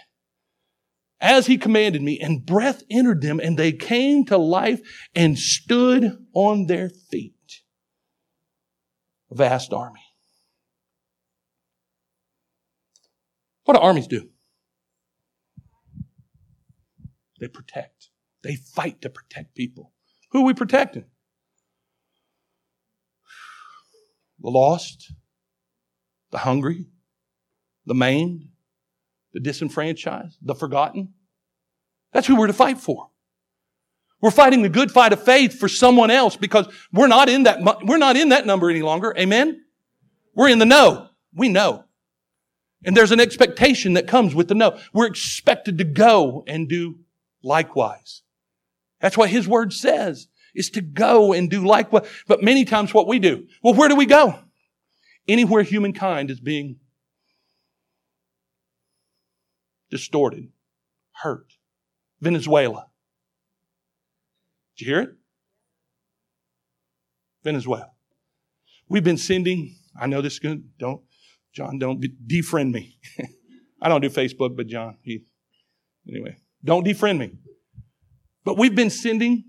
[1.22, 4.80] as He commanded me, and breath entered them, and they came to life
[5.14, 7.62] and stood on their feet.
[9.30, 10.02] A vast army.
[13.64, 14.28] What do armies do?
[17.38, 18.10] They protect.
[18.42, 19.92] They fight to protect people.
[20.32, 21.04] Who are we protecting?
[24.40, 25.12] The lost,
[26.32, 26.86] the hungry,
[27.86, 28.48] the maimed,
[29.32, 31.14] the disenfranchised, the forgotten.
[32.12, 33.08] That's who we're to fight for.
[34.20, 37.60] We're fighting the good fight of faith for someone else because we're not in that,
[37.84, 39.14] we're not in that number any longer.
[39.18, 39.64] Amen?
[40.34, 41.08] We're in the know.
[41.34, 41.84] We know.
[42.84, 44.78] And there's an expectation that comes with the no.
[44.92, 47.00] We're expected to go and do
[47.42, 48.22] likewise.
[49.00, 52.08] That's what his word says, is to go and do likewise.
[52.28, 54.38] But many times what we do, well, where do we go?
[55.26, 56.76] Anywhere humankind is being
[59.92, 60.48] distorted,
[61.22, 61.52] hurt.
[62.22, 62.86] Venezuela.
[64.76, 65.10] Did you hear it?
[67.44, 67.90] Venezuela.
[68.88, 71.02] We've been sending, I know this is going to, don't,
[71.52, 72.98] John, don't defriend me.
[73.82, 75.24] I don't do Facebook, but John, he,
[76.08, 77.32] anyway, don't defriend me.
[78.44, 79.44] But we've been sending,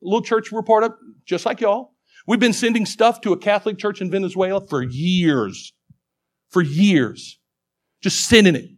[0.00, 0.92] little church we're part of,
[1.24, 1.94] just like y'all.
[2.28, 5.72] We've been sending stuff to a Catholic church in Venezuela for years.
[6.50, 7.40] For years.
[8.00, 8.70] Just sending it.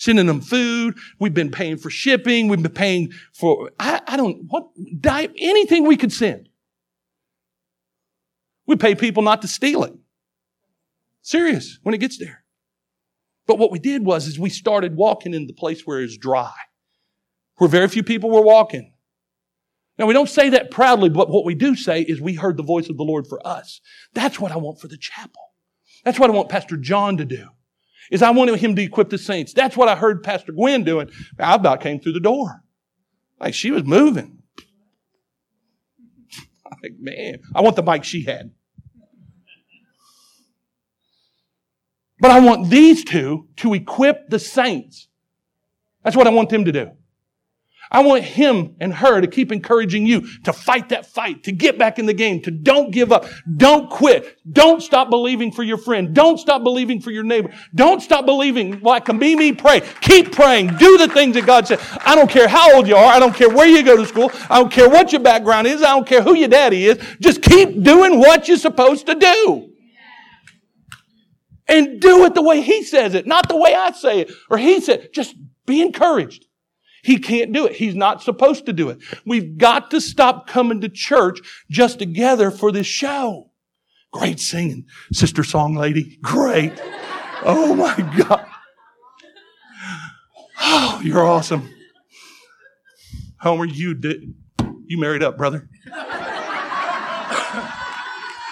[0.00, 0.96] Sending them food.
[1.18, 2.48] We've been paying for shipping.
[2.48, 4.70] We've been paying for, I, I don't, what,
[5.04, 6.48] anything we could send.
[8.66, 9.92] We pay people not to steal it.
[11.20, 12.44] Serious when it gets there.
[13.46, 16.54] But what we did was is we started walking in the place where it's dry,
[17.56, 18.94] where very few people were walking.
[19.98, 22.62] Now we don't say that proudly, but what we do say is we heard the
[22.62, 23.82] voice of the Lord for us.
[24.14, 25.42] That's what I want for the chapel.
[26.06, 27.48] That's what I want Pastor John to do.
[28.10, 29.52] Is I wanted him to equip the saints.
[29.52, 31.10] That's what I heard Pastor Gwen doing.
[31.38, 32.62] I about came through the door.
[33.38, 34.42] Like she was moving.
[36.82, 38.50] like, man, I want the mic she had.
[42.18, 45.08] But I want these two to equip the saints.
[46.04, 46.90] That's what I want them to do.
[47.90, 51.76] I want him and her to keep encouraging you to fight that fight, to get
[51.76, 53.26] back in the game, to don't give up,
[53.56, 58.00] don't quit, don't stop believing for your friend, don't stop believing for your neighbor, don't
[58.00, 58.80] stop believing.
[58.80, 59.82] Like a me, me, pray.
[60.00, 61.80] Keep praying, do the things that God said.
[62.04, 64.30] I don't care how old you are, I don't care where you go to school,
[64.48, 67.42] I don't care what your background is, I don't care who your daddy is, just
[67.42, 69.66] keep doing what you're supposed to do.
[71.66, 74.58] And do it the way he says it, not the way I say it or
[74.58, 75.10] he said.
[75.12, 75.36] Just
[75.66, 76.46] be encouraged.
[77.02, 77.76] He can't do it.
[77.76, 78.98] He's not supposed to do it.
[79.24, 81.40] We've got to stop coming to church
[81.70, 83.50] just together for this show.
[84.12, 86.18] Great singing, sister song lady.
[86.22, 86.72] Great.
[87.44, 88.46] Oh my God.
[90.60, 91.70] Oh, you're awesome.
[93.38, 94.34] Homer, you did,
[94.86, 95.68] you married up, brother.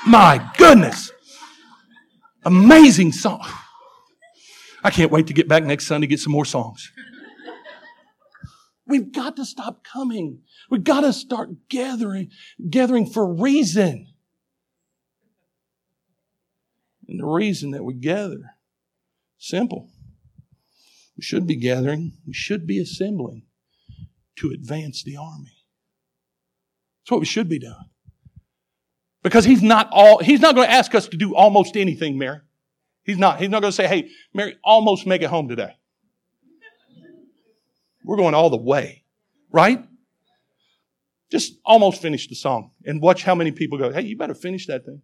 [0.06, 1.12] my goodness.
[2.44, 3.46] Amazing song.
[4.82, 6.90] I can't wait to get back next Sunday to get some more songs.
[8.88, 10.40] We've got to stop coming.
[10.70, 12.30] We've got to start gathering,
[12.68, 14.08] gathering for reason.
[17.06, 18.54] And the reason that we gather,
[19.38, 19.90] simple.
[21.16, 23.42] We should be gathering, we should be assembling
[24.36, 25.64] to advance the army.
[27.02, 27.74] That's what we should be doing.
[29.22, 32.40] Because he's not all, he's not going to ask us to do almost anything, Mary.
[33.02, 33.40] He's not.
[33.40, 35.77] He's not going to say, hey, Mary, almost make it home today.
[38.08, 39.04] We're going all the way,
[39.52, 39.84] right?
[41.30, 44.66] Just almost finish the song and watch how many people go, hey, you better finish
[44.68, 45.02] that thing.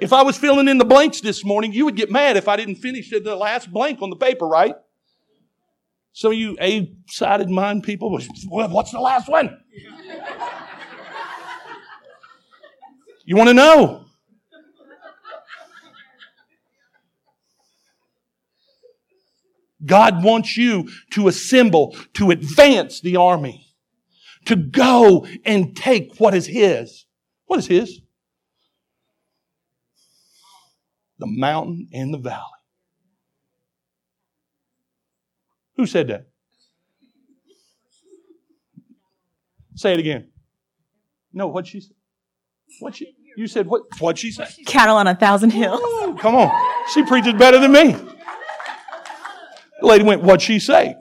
[0.00, 2.56] If I was filling in the blanks this morning, you would get mad if I
[2.56, 4.74] didn't finish the last blank on the paper, right?
[6.12, 9.60] Some of you A-sided mind people, what's the last one?
[13.26, 14.03] You want to know?
[19.84, 23.66] God wants you to assemble, to advance the army,
[24.46, 27.06] to go and take what is His.
[27.46, 28.00] What is His?
[31.18, 32.40] The mountain and the valley.
[35.76, 36.26] Who said that?
[39.76, 40.30] Say it again.
[41.32, 41.96] No, what she said?
[42.80, 43.14] What she?
[43.36, 43.82] You said what?
[43.98, 44.48] What she said?
[44.66, 45.80] Cattle on a thousand hills.
[45.80, 46.50] Ooh, come on,
[46.92, 47.96] she preaches better than me.
[49.84, 50.96] The lady went, What'd she say?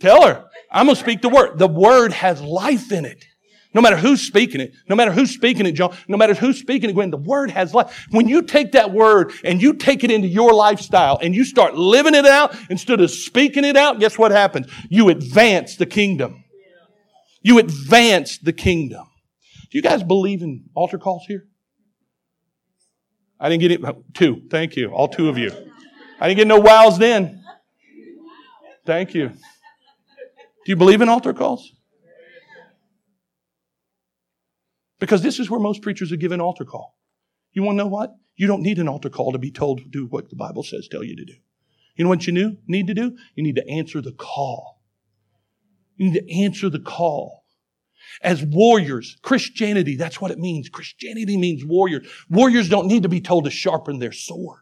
[0.00, 0.46] Tell her.
[0.70, 1.58] I'm going to speak the word.
[1.58, 3.26] The word has life in it.
[3.74, 6.88] No matter who's speaking it, no matter who's speaking it, John, no matter who's speaking
[6.88, 8.06] it, Gwen, the word has life.
[8.10, 11.74] When you take that word and you take it into your lifestyle and you start
[11.74, 14.66] living it out instead of speaking it out, guess what happens?
[14.88, 16.42] You advance the kingdom.
[17.42, 19.04] You advance the kingdom.
[19.70, 21.44] Do you guys believe in altar calls here?
[23.38, 23.96] I didn't get it.
[24.14, 24.42] Two.
[24.50, 24.88] Thank you.
[24.90, 25.50] All two of you.
[26.18, 27.41] I didn't get no wows then.
[28.84, 29.28] Thank you.
[29.28, 31.72] Do you believe in altar calls?
[34.98, 36.96] Because this is where most preachers are given altar call.
[37.52, 38.14] You want to know what?
[38.36, 40.88] You don't need an altar call to be told to do what the Bible says
[40.88, 41.34] tell you to do.
[41.96, 43.16] You know what you need to do?
[43.34, 44.80] You need to answer the call.
[45.96, 47.44] You need to answer the call.
[48.22, 50.68] As warriors, Christianity, that's what it means.
[50.68, 52.06] Christianity means warriors.
[52.30, 54.60] Warriors don't need to be told to sharpen their sword.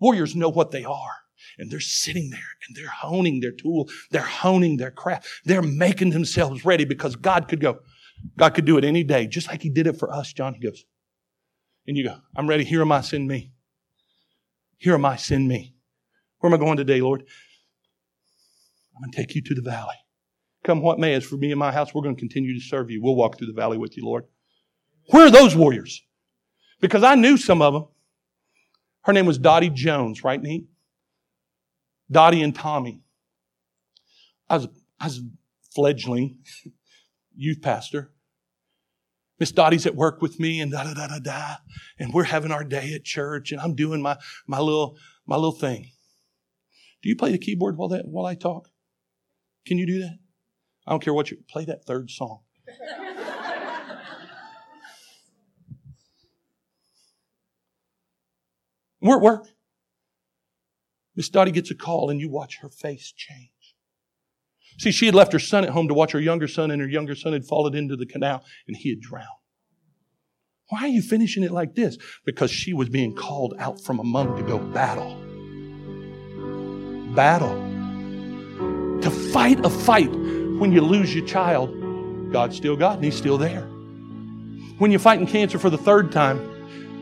[0.00, 1.21] Warriors know what they are
[1.58, 3.88] and they're sitting there and they're honing their tool.
[4.10, 5.26] They're honing their craft.
[5.44, 7.78] They're making themselves ready because God could go.
[8.38, 10.54] God could do it any day, just like He did it for us, John.
[10.54, 10.84] He goes,
[11.86, 12.64] and you go, I'm ready.
[12.64, 13.52] Here am I, send me.
[14.78, 15.74] Here am I, send me.
[16.38, 17.22] Where am I going today, Lord?
[18.94, 19.94] I'm going to take you to the valley.
[20.64, 22.90] Come what may, as for me and my house, we're going to continue to serve
[22.90, 23.02] you.
[23.02, 24.24] We'll walk through the valley with you, Lord.
[25.10, 26.02] Where are those warriors?
[26.80, 27.86] Because I knew some of them.
[29.02, 30.66] Her name was Dottie Jones, right, Nate?
[32.10, 33.02] Dottie and Tommy.
[34.48, 34.68] I was,
[35.00, 35.22] I was a
[35.74, 36.38] fledgling
[37.34, 38.12] youth pastor.
[39.38, 41.56] Miss Dottie's at work with me and da da da da da.
[41.98, 44.96] And we're having our day at church and I'm doing my, my little
[45.26, 45.90] my little thing.
[47.02, 48.68] Do you play the keyboard while that while I talk?
[49.66, 50.18] Can you do that?
[50.86, 52.40] I don't care what you play that third song.
[59.00, 59.48] we're at work.
[61.14, 63.50] Miss Dottie gets a call and you watch her face change.
[64.78, 66.88] See, she had left her son at home to watch her younger son, and her
[66.88, 69.26] younger son had fallen into the canal and he had drowned.
[70.68, 71.98] Why are you finishing it like this?
[72.24, 75.14] Because she was being called out from among to go battle.
[77.14, 77.54] Battle.
[79.02, 82.32] To fight a fight when you lose your child.
[82.32, 83.68] God's still God and He's still there.
[84.78, 86.38] When you're fighting cancer for the third time,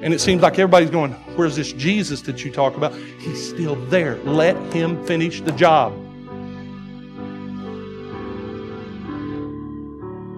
[0.03, 2.95] and it seems like everybody's going, Where's this Jesus that you talk about?
[2.95, 4.17] He's still there.
[4.25, 5.93] Let him finish the job.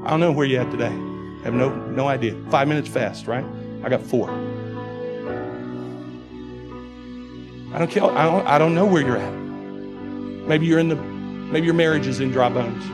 [0.04, 0.86] I don't know where you're at today.
[0.86, 2.36] I have no, no idea.
[2.50, 3.44] Five minutes fast, right?
[3.84, 4.30] I got four.
[7.72, 8.04] I don't care.
[8.04, 9.32] I don't, I don't know where you're at.
[9.32, 12.84] Maybe you're in the, maybe your marriage is in dry bones.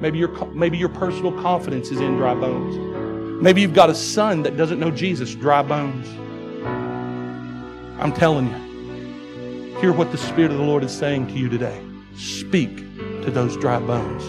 [0.00, 2.91] Maybe your, maybe your personal confidence is in dry bones.
[3.42, 6.06] Maybe you've got a son that doesn't know Jesus, dry bones.
[8.00, 11.82] I'm telling you, hear what the Spirit of the Lord is saying to you today.
[12.14, 12.76] Speak
[13.22, 14.22] to those dry bones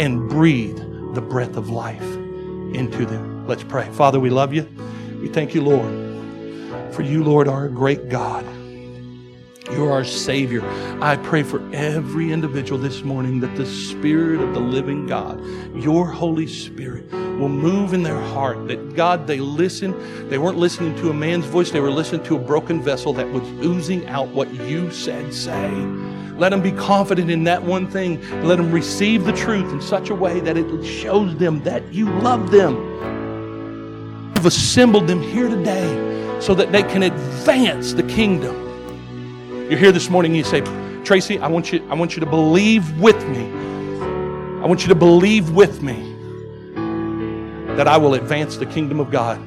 [0.00, 0.78] and breathe
[1.12, 2.00] the breath of life
[2.72, 3.48] into them.
[3.48, 3.90] Let's pray.
[3.90, 4.62] Father, we love you.
[5.20, 8.46] We thank you, Lord, for you, Lord, are a great God.
[9.70, 10.68] You're our Savior.
[11.00, 15.40] I pray for every individual this morning that the Spirit of the living God,
[15.74, 18.66] your Holy Spirit, will move in their heart.
[18.66, 20.28] That God, they listen.
[20.28, 23.28] They weren't listening to a man's voice, they were listening to a broken vessel that
[23.30, 25.70] was oozing out what you said, say.
[26.36, 28.20] Let them be confident in that one thing.
[28.42, 32.10] Let them receive the truth in such a way that it shows them that you
[32.20, 32.74] love them.
[34.34, 38.71] You've assembled them here today so that they can advance the kingdom.
[39.70, 40.60] You're here this morning and you say,
[41.04, 43.50] Tracy, I want you, I want you to believe with me.
[44.62, 46.12] I want you to believe with me
[47.76, 49.38] that I will advance the kingdom of God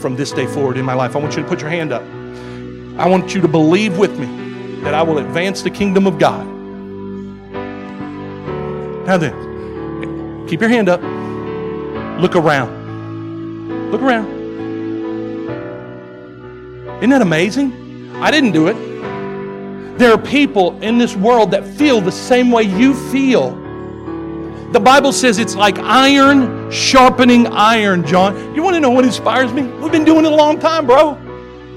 [0.00, 1.14] from this day forward in my life.
[1.14, 2.02] I want you to put your hand up.
[2.98, 6.46] I want you to believe with me that I will advance the kingdom of God.
[9.06, 11.00] Now then, keep your hand up.
[12.20, 13.90] Look around.
[13.90, 14.26] Look around.
[16.98, 18.16] Isn't that amazing?
[18.16, 18.91] I didn't do it.
[19.98, 23.62] There are people in this world that feel the same way you feel.
[24.72, 28.54] The Bible says it's like iron sharpening iron, John.
[28.54, 29.62] You want to know what inspires me?
[29.62, 31.16] We've been doing it a long time, bro.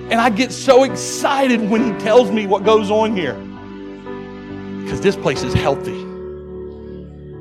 [0.10, 3.34] And I get so excited when he tells me what goes on here.
[4.84, 6.06] Because this place is healthy.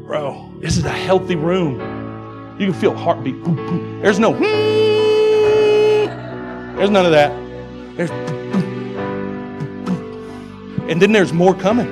[0.07, 1.79] Bro, this is a healthy room.
[2.59, 3.37] You can feel heartbeat.
[4.03, 4.33] There's no,
[6.77, 7.31] there's none of that.
[7.97, 8.11] There's,
[10.89, 11.89] and then there's more coming.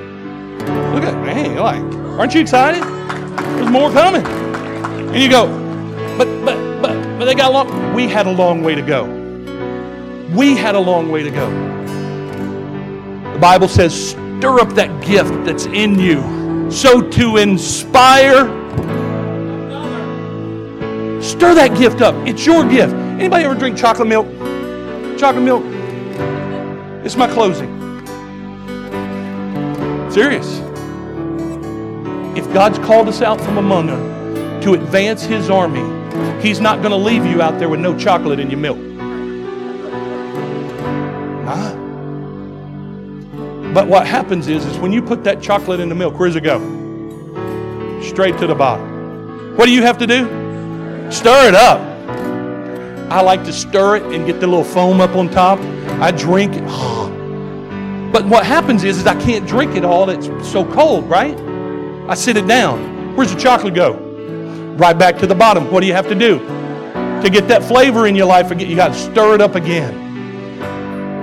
[0.93, 1.81] Look at, man, like,
[2.19, 2.83] aren't you excited?
[2.83, 4.25] There's more coming.
[4.25, 5.47] And you go,
[6.17, 9.05] but, but, but, but they got long, we had a long way to go.
[10.35, 11.49] We had a long way to go.
[13.33, 18.45] The Bible says, stir up that gift that's in you so to inspire
[21.21, 24.27] stir that gift up it's your gift anybody ever drink chocolate milk
[25.17, 25.63] chocolate milk
[27.05, 27.82] it's my closing
[30.13, 30.59] serious
[32.37, 35.83] if god's called us out from among them to advance his army
[36.41, 38.77] he's not going to leave you out there with no chocolate in your milk
[41.45, 41.79] huh?
[43.73, 46.35] But what happens is, is when you put that chocolate in the milk, where does
[46.35, 46.59] it go?
[48.03, 49.57] Straight to the bottom.
[49.57, 50.25] What do you have to do?
[51.11, 51.81] Stir it up.
[53.11, 55.59] I like to stir it and get the little foam up on top.
[55.99, 56.63] I drink it.
[58.13, 60.11] But what happens is, is I can't drink it all.
[60.11, 61.35] It's so cold, right?
[62.07, 63.15] I sit it down.
[63.15, 63.93] Where's the chocolate go?
[64.77, 65.71] Right back to the bottom.
[65.71, 66.37] What do you have to do?
[67.23, 69.99] To get that flavor in your life again, you got to stir it up again.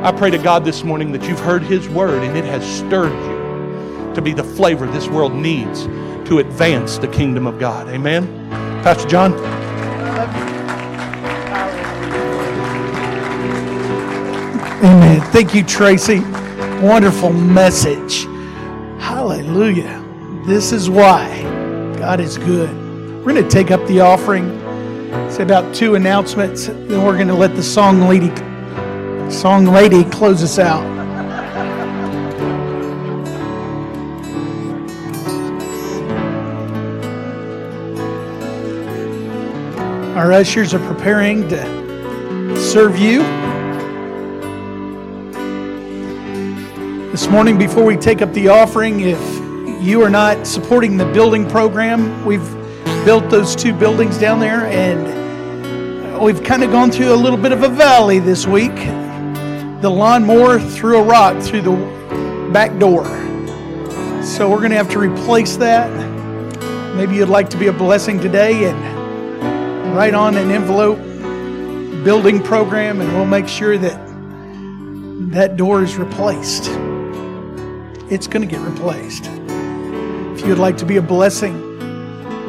[0.04, 3.12] I pray to God this morning that you've heard His word and it has stirred
[3.12, 5.84] you to be the flavor this world needs
[6.28, 7.86] to advance the kingdom of God.
[7.88, 8.26] Amen.
[8.82, 9.34] Pastor John.
[14.82, 15.20] Amen.
[15.30, 16.24] Thank you, Tracy.
[16.82, 18.24] Wonderful message.
[19.00, 20.04] Hallelujah.
[20.46, 21.42] This is why
[21.98, 22.70] God is good.
[23.24, 24.58] We're going to take up the offering.
[25.30, 28.30] Say about two announcements, then we're going to let the song lady
[29.30, 30.84] Song lady, close us out.
[40.16, 43.39] Our ushers are preparing to serve you.
[47.20, 49.20] This morning, before we take up the offering, if
[49.82, 52.50] you are not supporting the building program, we've
[53.04, 57.52] built those two buildings down there and we've kind of gone through a little bit
[57.52, 58.74] of a valley this week
[59.82, 63.04] the lawnmower threw a rock through the back door.
[64.24, 65.90] So we're going to have to replace that.
[66.96, 70.96] Maybe you'd like to be a blessing today and write on an envelope
[72.02, 74.08] building program, and we'll make sure that
[75.32, 76.70] that door is replaced.
[78.10, 79.26] It's going to get replaced.
[79.26, 81.54] If you'd like to be a blessing,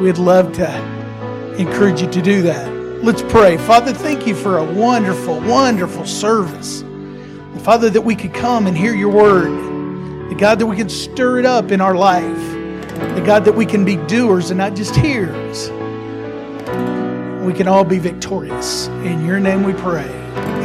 [0.02, 2.68] we'd love to encourage you to do that.
[3.04, 3.56] Let's pray.
[3.58, 6.82] Father, thank you for a wonderful, wonderful service.
[7.62, 10.30] Father, that we could come and hear your word.
[10.30, 12.50] The God, that we can stir it up in our life.
[13.14, 15.70] The God, that we can be doers and not just hearers.
[17.44, 18.88] We can all be victorious.
[18.88, 20.08] In your name we pray.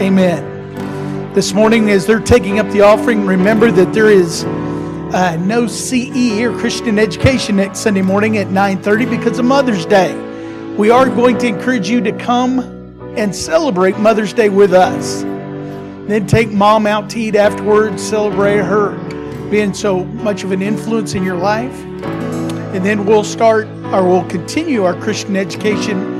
[0.01, 1.33] Amen.
[1.35, 4.43] This morning, as they're taking up the offering, remember that there is
[5.13, 10.13] uh, no CE or Christian education next Sunday morning at 9:30 because of Mother's Day.
[10.75, 12.59] We are going to encourage you to come
[13.15, 15.21] and celebrate Mother's Day with us.
[15.21, 18.97] Then take mom out to eat afterwards, celebrate her
[19.49, 21.83] being so much of an influence in your life.
[22.73, 26.15] And then we'll start or we'll continue our Christian education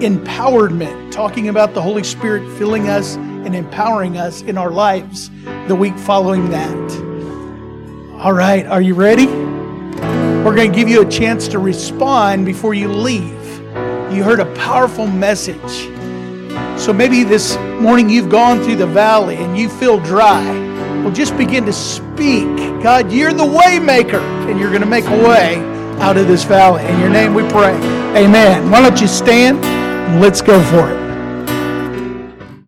[0.00, 5.30] empowerment, talking about the Holy Spirit filling us and empowering us in our lives
[5.68, 7.09] the week following that.
[8.20, 9.24] All right, are you ready?
[9.24, 13.32] We're going to give you a chance to respond before you leave.
[14.12, 15.88] You heard a powerful message.
[16.78, 20.44] So maybe this morning you've gone through the valley and you feel dry.
[21.02, 22.44] Well, just begin to speak.
[22.82, 25.54] God, you're the way maker, and you're going to make a way
[26.00, 26.84] out of this valley.
[26.84, 27.72] In your name we pray.
[28.22, 28.70] Amen.
[28.70, 29.64] Why don't you stand?
[29.64, 30.99] And let's go for it.